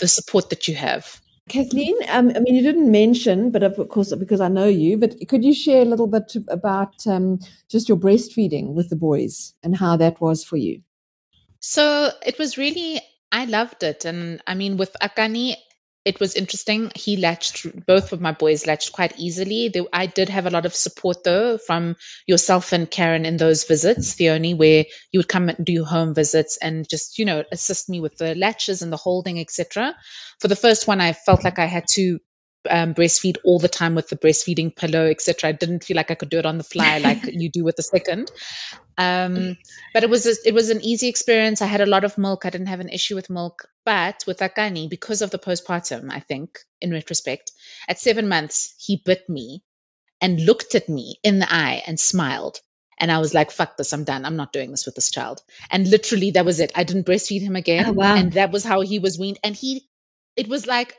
[0.01, 1.21] the support that you have.
[1.49, 5.17] Kathleen, um, I mean, you didn't mention, but of course, because I know you, but
[5.29, 9.77] could you share a little bit about um, just your breastfeeding with the boys and
[9.77, 10.83] how that was for you?
[11.61, 13.01] So it was really,
[13.31, 14.05] I loved it.
[14.05, 15.55] And I mean, with Akani,
[16.05, 16.91] it was interesting.
[16.95, 19.73] He latched, both of my boys latched quite easily.
[19.93, 21.97] I did have a lot of support though from
[22.27, 26.15] yourself and Karen in those visits, the only where you would come and do home
[26.15, 29.95] visits and just, you know, assist me with the latches and the holding, etc.
[30.41, 32.19] For the first one, I felt like I had to
[32.69, 35.51] um, breastfeed all the time with the breastfeeding pillow, etc.
[35.51, 37.77] I didn't feel like I could do it on the fly like you do with
[37.77, 38.31] the second.
[38.99, 39.57] Um,
[39.95, 41.63] but it was a, it was an easy experience.
[41.63, 42.45] I had a lot of milk.
[42.45, 43.67] I didn't have an issue with milk.
[43.85, 47.53] But with Akani, because of the postpartum, I think in retrospect,
[47.89, 49.63] at seven months he bit me
[50.21, 52.59] and looked at me in the eye and smiled.
[52.99, 54.27] And I was like, fuck this, I'm done.
[54.27, 55.41] I'm not doing this with this child.
[55.71, 56.73] And literally, that was it.
[56.75, 57.87] I didn't breastfeed him again.
[57.87, 58.15] Oh, wow.
[58.15, 59.39] And that was how he was weaned.
[59.43, 59.89] And he,
[60.37, 60.95] it was like,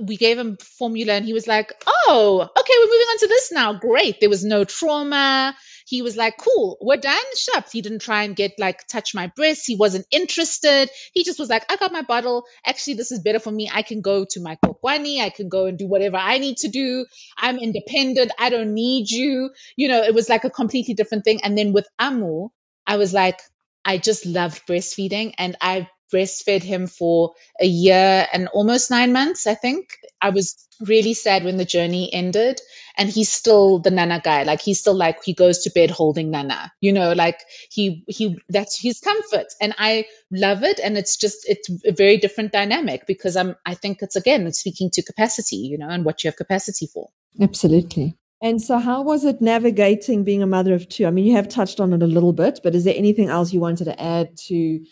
[0.00, 3.52] we gave him formula and he was like, oh, okay, we're moving on to this
[3.52, 3.74] now.
[3.74, 4.20] Great.
[4.20, 5.54] There was no trauma.
[5.86, 7.18] He was like, cool, we're done.
[7.36, 7.72] Shups.
[7.72, 9.66] He didn't try and get like touch my breasts.
[9.66, 10.90] He wasn't interested.
[11.12, 12.44] He just was like, I got my bottle.
[12.64, 13.70] Actually, this is better for me.
[13.72, 15.20] I can go to my kokwani.
[15.20, 17.06] I can go and do whatever I need to do.
[17.36, 18.32] I'm independent.
[18.38, 19.50] I don't need you.
[19.76, 21.42] You know, it was like a completely different thing.
[21.42, 22.48] And then with Amu,
[22.86, 23.40] I was like,
[23.84, 29.46] I just loved breastfeeding and I breastfed him for a year and almost nine months,
[29.46, 29.96] I think.
[30.20, 32.60] I was really sad when the journey ended.
[32.98, 34.42] And he's still the Nana guy.
[34.42, 36.72] Like he's still like he goes to bed holding Nana.
[36.80, 37.40] You know, like
[37.70, 39.46] he he that's his comfort.
[39.60, 40.78] And I love it.
[40.78, 44.60] And it's just it's a very different dynamic because I'm I think it's again it's
[44.60, 47.08] speaking to capacity, you know, and what you have capacity for.
[47.40, 48.18] Absolutely.
[48.42, 51.06] And so, how was it navigating being a mother of two?
[51.06, 53.52] I mean, you have touched on it a little bit, but is there anything else
[53.52, 54.84] you wanted to add to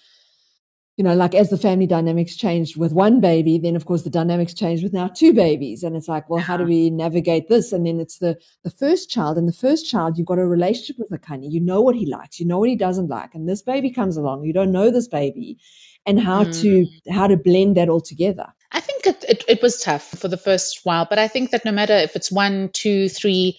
[1.00, 4.10] you know, like as the family dynamics changed with one baby, then of course the
[4.10, 5.82] dynamics changed with now two babies.
[5.82, 7.72] And it's like, well, how do we navigate this?
[7.72, 10.96] And then it's the, the first child and the first child, you've got a relationship
[10.98, 11.50] with Akani.
[11.50, 12.38] You know what he likes.
[12.38, 13.34] You know what he doesn't like.
[13.34, 14.44] And this baby comes along.
[14.44, 15.56] You don't know this baby
[16.04, 16.60] and how Mm.
[16.60, 18.48] to, how to blend that all together.
[18.70, 21.64] I think it, it, it was tough for the first while, but I think that
[21.64, 23.58] no matter if it's one, two, three,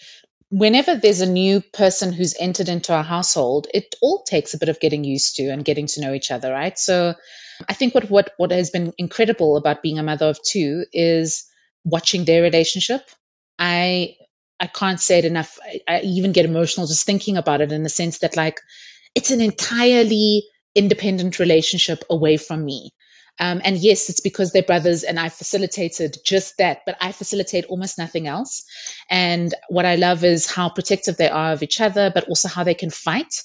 [0.52, 4.70] whenever there's a new person who's entered into our household, it all takes a bit
[4.70, 6.78] of getting used to and getting to know each other, right?
[6.78, 7.16] So
[7.70, 11.46] I think what what what has been incredible about being a mother of two is
[11.86, 13.02] watching their relationship.
[13.60, 14.18] I
[14.60, 15.58] I can't say it enough.
[15.64, 18.60] I, I even get emotional just thinking about it in the sense that like
[19.16, 20.44] it's an entirely
[20.76, 22.92] independent relationship away from me.
[23.40, 27.66] Um, and yes, it's because they're brothers and I facilitated just that, but I facilitate
[27.66, 28.66] almost nothing else.
[29.10, 32.64] And what I love is how protective they are of each other, but also how
[32.64, 33.42] they can fight.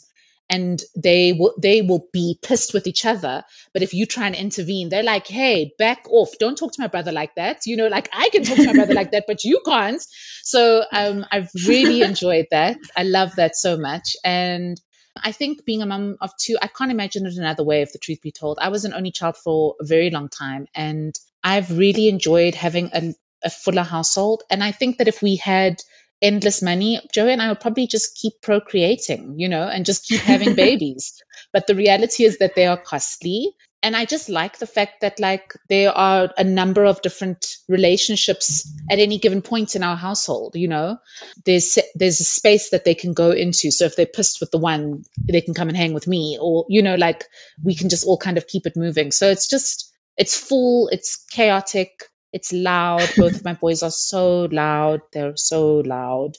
[0.49, 3.43] And they will they will be pissed with each other.
[3.73, 6.39] But if you try and intervene, they're like, hey, back off.
[6.39, 7.67] Don't talk to my brother like that.
[7.67, 10.01] You know, like I can talk to my brother like that, but you can't.
[10.45, 12.77] So um, I've really enjoyed that.
[12.97, 14.15] I love that so much.
[14.25, 14.81] And
[15.23, 17.99] I think being a mum of two, I can't imagine it another way, if the
[17.99, 18.59] truth be told.
[18.61, 22.91] I was an only child for a very long time, and I've really enjoyed having
[22.93, 23.15] a,
[23.45, 24.43] a fuller household.
[24.51, 25.77] And I think that if we had
[26.23, 30.21] endless money, Joey and I would probably just keep procreating, you know, and just keep
[30.21, 31.23] having babies.
[31.53, 33.53] But the reality is that they are costly.
[33.87, 38.69] And I just like the fact that like there are a number of different relationships
[38.91, 40.99] at any given point in our household, you know.
[41.45, 43.71] There's there's a space that they can go into.
[43.71, 46.67] So if they're pissed with the one, they can come and hang with me or
[46.69, 47.27] you know like
[47.63, 49.13] we can just all kind of keep it moving.
[49.13, 53.09] So it's just it's full, it's chaotic, it's loud.
[53.17, 55.03] Both of my boys are so loud.
[55.13, 56.33] They're so loud.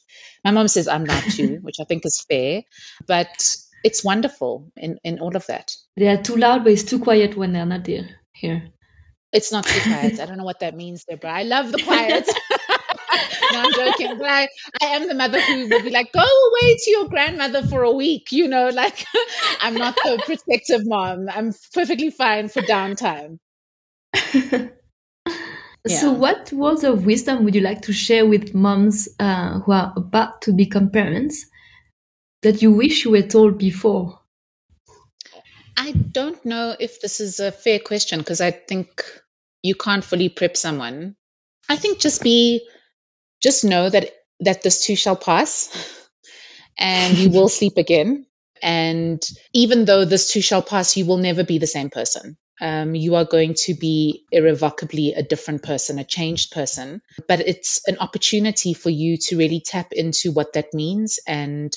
[0.43, 2.63] My mom says I'm loud too, which I think is fair,
[3.07, 3.55] but
[3.87, 5.73] it's wonderful in, in all of that.
[5.95, 8.67] They are too loud, but it's too quiet when they're not there here.
[9.31, 10.19] It's not too quiet.
[10.19, 12.27] I don't know what that means, there, but I love the quiet.
[13.51, 14.17] no, I'm joking.
[14.17, 14.49] But I,
[14.81, 17.91] I am the mother who will be like, go away to your grandmother for a
[17.91, 18.33] week.
[18.33, 19.05] You know, like
[19.61, 21.29] I'm not the protective mom.
[21.29, 23.39] I'm perfectly fine for downtime.
[25.87, 26.01] Yeah.
[26.01, 29.93] So, what words of wisdom would you like to share with moms uh, who are
[29.95, 31.45] about to become parents
[32.41, 34.19] that you wish you were told before?
[35.75, 39.03] I don't know if this is a fair question because I think
[39.61, 41.15] you can't fully prep someone.
[41.69, 42.67] I think just be,
[43.41, 45.69] just know that that this too shall pass,
[46.79, 48.25] and you will sleep again.
[48.61, 49.21] And
[49.53, 52.37] even though this too shall pass, you will never be the same person.
[52.59, 57.01] Um, you are going to be irrevocably a different person, a changed person.
[57.27, 61.71] But it's an opportunity for you to really tap into what that means and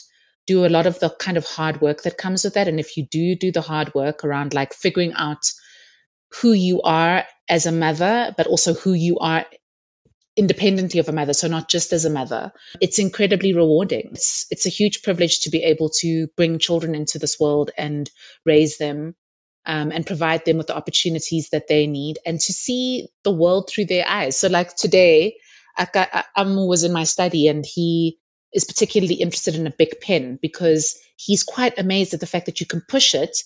[0.50, 2.66] do a lot of the kind of hard work that comes with that.
[2.66, 5.44] And if you do do the hard work around like figuring out
[6.40, 9.46] who you are as a mother, but also who you are
[10.36, 14.10] independently of a mother, so not just as a mother, it's incredibly rewarding.
[14.12, 18.10] It's, it's a huge privilege to be able to bring children into this world and
[18.44, 19.14] raise them
[19.66, 23.70] um, and provide them with the opportunities that they need and to see the world
[23.70, 24.36] through their eyes.
[24.36, 25.36] So, like today,
[26.36, 28.18] Amu was in my study and he
[28.52, 32.60] is particularly interested in a big pen because he's quite amazed at the fact that
[32.60, 33.36] you can push it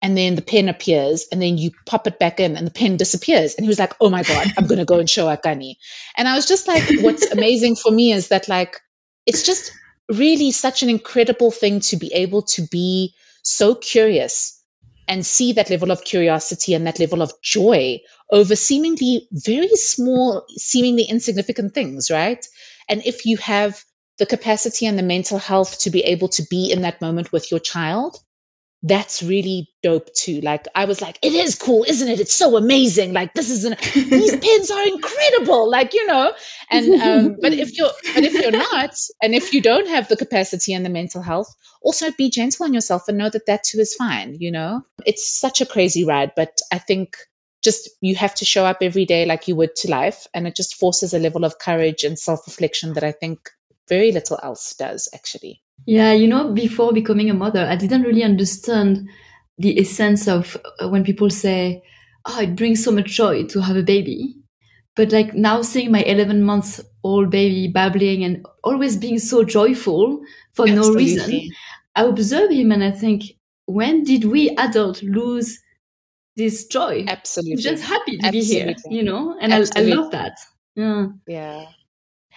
[0.00, 2.96] and then the pen appears and then you pop it back in and the pen
[2.96, 3.54] disappears.
[3.54, 5.76] And he was like oh my god i'm going to go and show akani.
[6.16, 8.80] And i was just like what's amazing for me is that like
[9.26, 9.72] it's just
[10.08, 14.62] really such an incredible thing to be able to be so curious
[15.06, 18.00] and see that level of curiosity and that level of joy
[18.30, 22.46] over seemingly very small seemingly insignificant things right?
[22.88, 23.82] And if you have
[24.18, 27.50] the capacity and the mental health to be able to be in that moment with
[27.50, 28.18] your child
[28.82, 30.40] that's really dope too.
[30.40, 32.20] Like I was like, it is cool, isn't it?
[32.20, 33.12] It's so amazing.
[33.12, 35.68] Like this is an these pins are incredible.
[35.68, 36.32] Like you know,
[36.70, 40.16] and um, but if you're but if you're not, and if you don't have the
[40.16, 41.52] capacity and the mental health,
[41.82, 44.36] also be gentle on yourself and know that that too is fine.
[44.38, 47.16] You know, it's such a crazy ride, but I think
[47.64, 50.54] just you have to show up every day like you would to life, and it
[50.54, 53.50] just forces a level of courage and self reflection that I think
[53.88, 55.62] very little else does actually.
[55.86, 59.08] Yeah, you know, before becoming a mother, I didn't really understand
[59.58, 61.82] the essence of uh, when people say,
[62.26, 64.36] "Oh, it brings so much joy to have a baby."
[64.96, 70.20] But like now, seeing my 11 month old baby babbling and always being so joyful
[70.54, 70.74] for Absolutely.
[70.74, 71.50] no reason,
[71.94, 73.22] I observe him and I think,
[73.66, 75.58] when did we adults lose
[76.36, 77.04] this joy?
[77.06, 78.74] Absolutely, just happy to Absolutely.
[78.74, 79.36] be here, you know.
[79.40, 80.38] And I, I love that.
[80.74, 81.06] Yeah.
[81.26, 81.64] Yeah.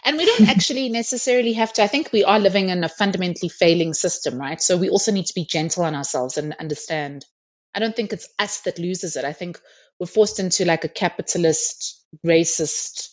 [0.04, 1.84] And we don't actually necessarily have to.
[1.84, 4.62] I think we are living in a fundamentally failing system, right?
[4.62, 7.26] So we also need to be gentle on ourselves and understand.
[7.74, 9.26] I don't think it's us that loses it.
[9.26, 9.60] I think
[10.00, 13.10] we're forced into like a capitalist, racist,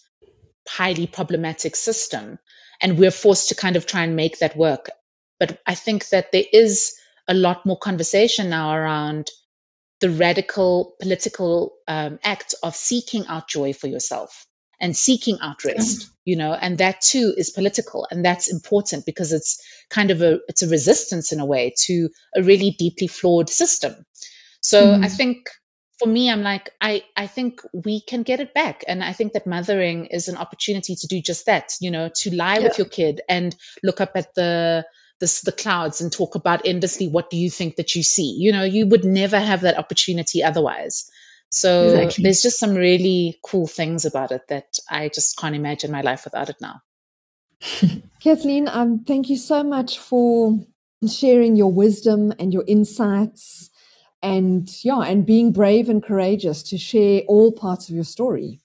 [0.69, 2.39] highly problematic system.
[2.81, 4.91] And we're forced to kind of try and make that work.
[5.39, 6.95] But I think that there is
[7.29, 9.31] a lot more conversation now around
[10.01, 14.47] the radical political um, act of seeking out joy for yourself
[14.81, 19.33] and seeking out rest, you know, and that too is political and that's important because
[19.33, 23.49] it's kind of a it's a resistance in a way to a really deeply flawed
[23.51, 23.95] system.
[24.61, 25.05] So mm.
[25.05, 25.49] I think
[25.99, 28.85] for me, I'm like, I, I think we can get it back.
[28.87, 32.35] And I think that mothering is an opportunity to do just that, you know, to
[32.35, 32.65] lie yeah.
[32.65, 34.87] with your kid and look up at the,
[35.19, 38.37] the, the clouds and talk about endlessly what do you think that you see.
[38.39, 41.11] You know, you would never have that opportunity otherwise.
[41.51, 42.25] So exactly.
[42.25, 46.25] there's just some really cool things about it that I just can't imagine my life
[46.25, 46.83] without it now.
[48.21, 50.59] Kathleen, um, thank you so much for
[51.09, 53.71] sharing your wisdom and your insights
[54.23, 58.61] and yeah, and being brave and courageous to share all parts of your story.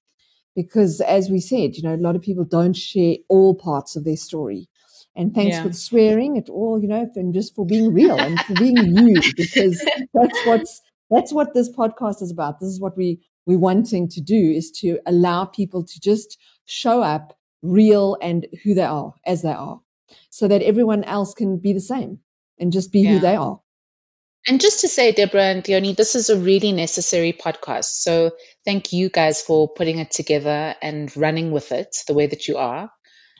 [0.55, 4.03] Because as we said, you know, a lot of people don't share all parts of
[4.03, 4.67] their story.
[5.15, 5.63] And thanks yeah.
[5.63, 9.21] for swearing at all, you know, and just for being real and for being you,
[9.36, 9.79] because
[10.13, 12.59] that's what's that's what this podcast is about.
[12.59, 17.01] This is what we we're wanting to do is to allow people to just show
[17.01, 19.81] up real and who they are as they are
[20.29, 22.19] so that everyone else can be the same
[22.59, 23.11] and just be yeah.
[23.11, 23.59] who they are.
[24.45, 27.85] And just to say, Deborah and Leonie, this is a really necessary podcast.
[27.85, 28.31] So
[28.65, 32.57] thank you guys for putting it together and running with it the way that you
[32.57, 32.91] are.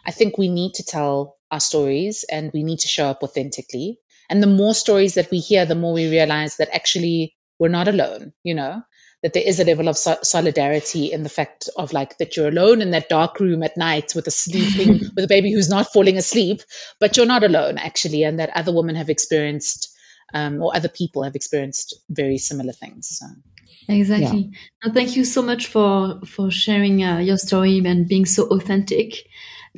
[0.06, 4.00] I think we need to tell our stories and we need to show up authentically.
[4.30, 7.88] And the more stories that we hear, the more we realize that actually we're not
[7.88, 8.84] alone, you know,
[9.22, 12.50] that there is a level of so- solidarity in the fact of like that you're
[12.50, 15.94] alone in that dark room at night with a sleeping, with a baby who's not
[15.94, 16.60] falling asleep,
[17.00, 19.98] but you're not alone actually, and that other women have experienced
[20.34, 23.18] um, or other people have experienced very similar things.
[23.18, 23.28] So.
[23.88, 24.52] Exactly.
[24.84, 24.92] Yeah.
[24.92, 29.26] thank you so much for for sharing uh, your story and being so authentic.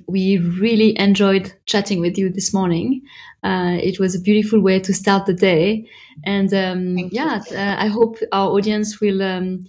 [0.07, 3.01] We really enjoyed chatting with you this morning.
[3.43, 5.89] Uh, it was a beautiful way to start the day.
[6.25, 9.65] And um, yeah, uh, I hope our audience will um,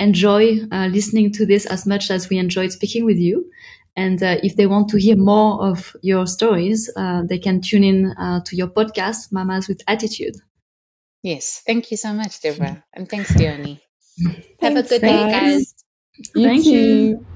[0.00, 3.50] enjoy uh, listening to this as much as we enjoyed speaking with you.
[3.96, 7.82] And uh, if they want to hear more of your stories, uh, they can tune
[7.82, 10.36] in uh, to your podcast, Mamas with Attitude.
[11.22, 11.62] Yes.
[11.66, 12.84] Thank you so much, Deborah.
[12.94, 13.80] And thanks, Theoni.
[14.60, 15.74] Have a good day, guys.
[16.34, 16.70] You Thank too.
[16.70, 17.26] you.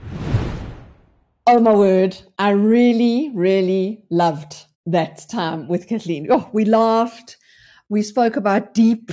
[1.45, 2.17] Oh my word.
[2.39, 6.29] I really, really loved that time with Kathleen.
[6.31, 7.37] Oh, we laughed.
[7.89, 9.11] We spoke about deep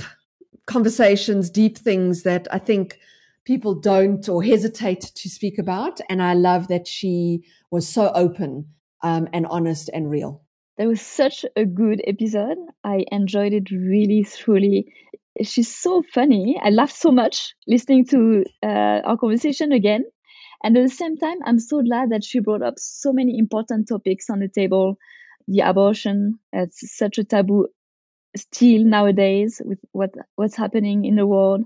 [0.66, 2.98] conversations, deep things that I think
[3.44, 6.00] people don't or hesitate to speak about.
[6.08, 8.68] And I love that she was so open
[9.02, 10.44] um, and honest and real.
[10.78, 12.58] That was such a good episode.
[12.84, 14.92] I enjoyed it really thoroughly.
[15.42, 16.60] She's so funny.
[16.62, 20.04] I laughed so much listening to uh, our conversation again.
[20.62, 23.88] And at the same time, I'm so glad that she brought up so many important
[23.88, 24.98] topics on the table.
[25.48, 27.68] The abortion, it's such a taboo
[28.36, 31.64] still nowadays with what what's happening in the world.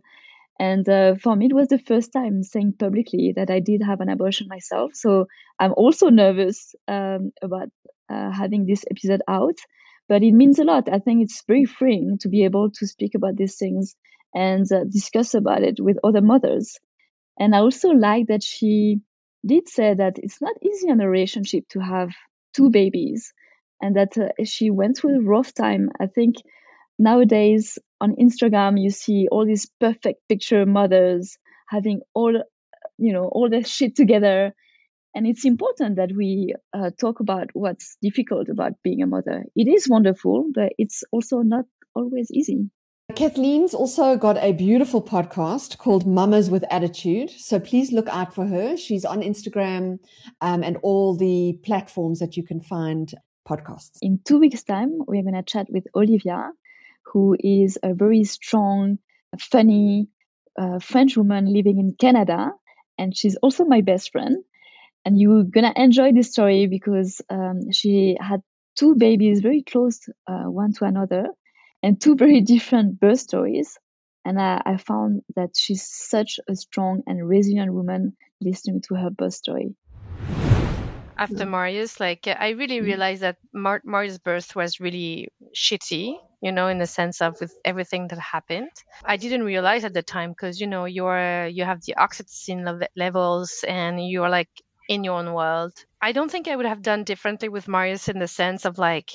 [0.58, 4.00] And uh, for me, it was the first time saying publicly that I did have
[4.00, 4.92] an abortion myself.
[4.94, 5.26] So
[5.58, 7.68] I'm also nervous um, about
[8.08, 9.58] uh, having this episode out,
[10.08, 10.88] but it means a lot.
[10.92, 13.96] I think it's very freeing to be able to speak about these things
[14.34, 16.78] and uh, discuss about it with other mothers.
[17.38, 19.00] And I also like that she
[19.44, 22.10] did say that it's not easy in a relationship to have
[22.54, 23.32] two babies
[23.82, 25.90] and that uh, she went through a rough time.
[26.00, 26.36] I think
[26.98, 31.36] nowadays on Instagram, you see all these perfect picture mothers
[31.68, 32.32] having all,
[32.98, 34.54] you know, all their shit together.
[35.14, 39.44] And it's important that we uh, talk about what's difficult about being a mother.
[39.54, 42.70] It is wonderful, but it's also not always easy.
[43.12, 47.30] Kathleen's also got a beautiful podcast called Mamas with Attitude.
[47.30, 48.78] So please look out for her.
[48.78, 49.98] She's on Instagram
[50.40, 53.12] um, and all the platforms that you can find
[53.46, 53.98] podcasts.
[54.00, 56.50] In two weeks' time, we're going to chat with Olivia,
[57.04, 58.98] who is a very strong,
[59.38, 60.08] funny
[60.58, 62.52] uh, French woman living in Canada.
[62.98, 64.42] And she's also my best friend.
[65.04, 68.40] And you're going to enjoy this story because um, she had
[68.76, 71.28] two babies very close uh, one to another
[71.84, 73.78] and two very different birth stories.
[74.24, 79.10] And I, I found that she's such a strong and resilient woman listening to her
[79.10, 79.76] birth story
[81.16, 82.86] after Marius, like I really mm-hmm.
[82.86, 87.54] realized that Mar- Marius' birth was really shitty, you know, in the sense of with
[87.64, 88.70] everything that happened.
[89.04, 92.88] I didn't realize at the time because you know you're you have the oxytocin le-
[92.96, 94.50] levels and you're like
[94.88, 95.72] in your own world.
[96.00, 99.10] I don't think I would have done differently with Marius in the sense of like,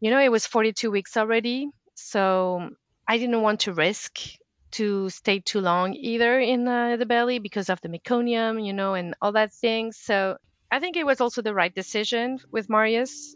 [0.00, 2.70] you know, it was 42 weeks already, so
[3.06, 4.18] I didn't want to risk
[4.72, 8.94] to stay too long either in uh, the belly because of the meconium, you know,
[8.94, 9.92] and all that thing.
[9.92, 10.36] So
[10.70, 13.34] I think it was also the right decision with Marius.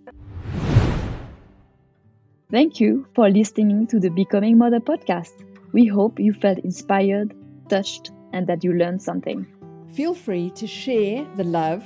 [2.50, 5.32] Thank you for listening to the Becoming Mother podcast.
[5.72, 7.34] We hope you felt inspired,
[7.70, 9.46] touched, and that you learned something.
[9.94, 11.82] Feel free to share the love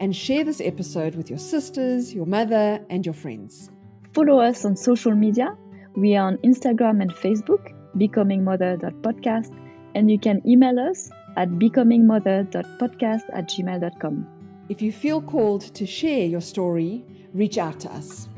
[0.00, 3.71] and share this episode with your sisters, your mother, and your friends.
[4.12, 5.56] Follow us on social media.
[5.96, 9.50] We are on Instagram and Facebook, becomingmother.podcast,
[9.94, 14.26] and you can email us at becomingmother.podcast at gmail.com.
[14.68, 18.28] If you feel called to share your story, reach out to us.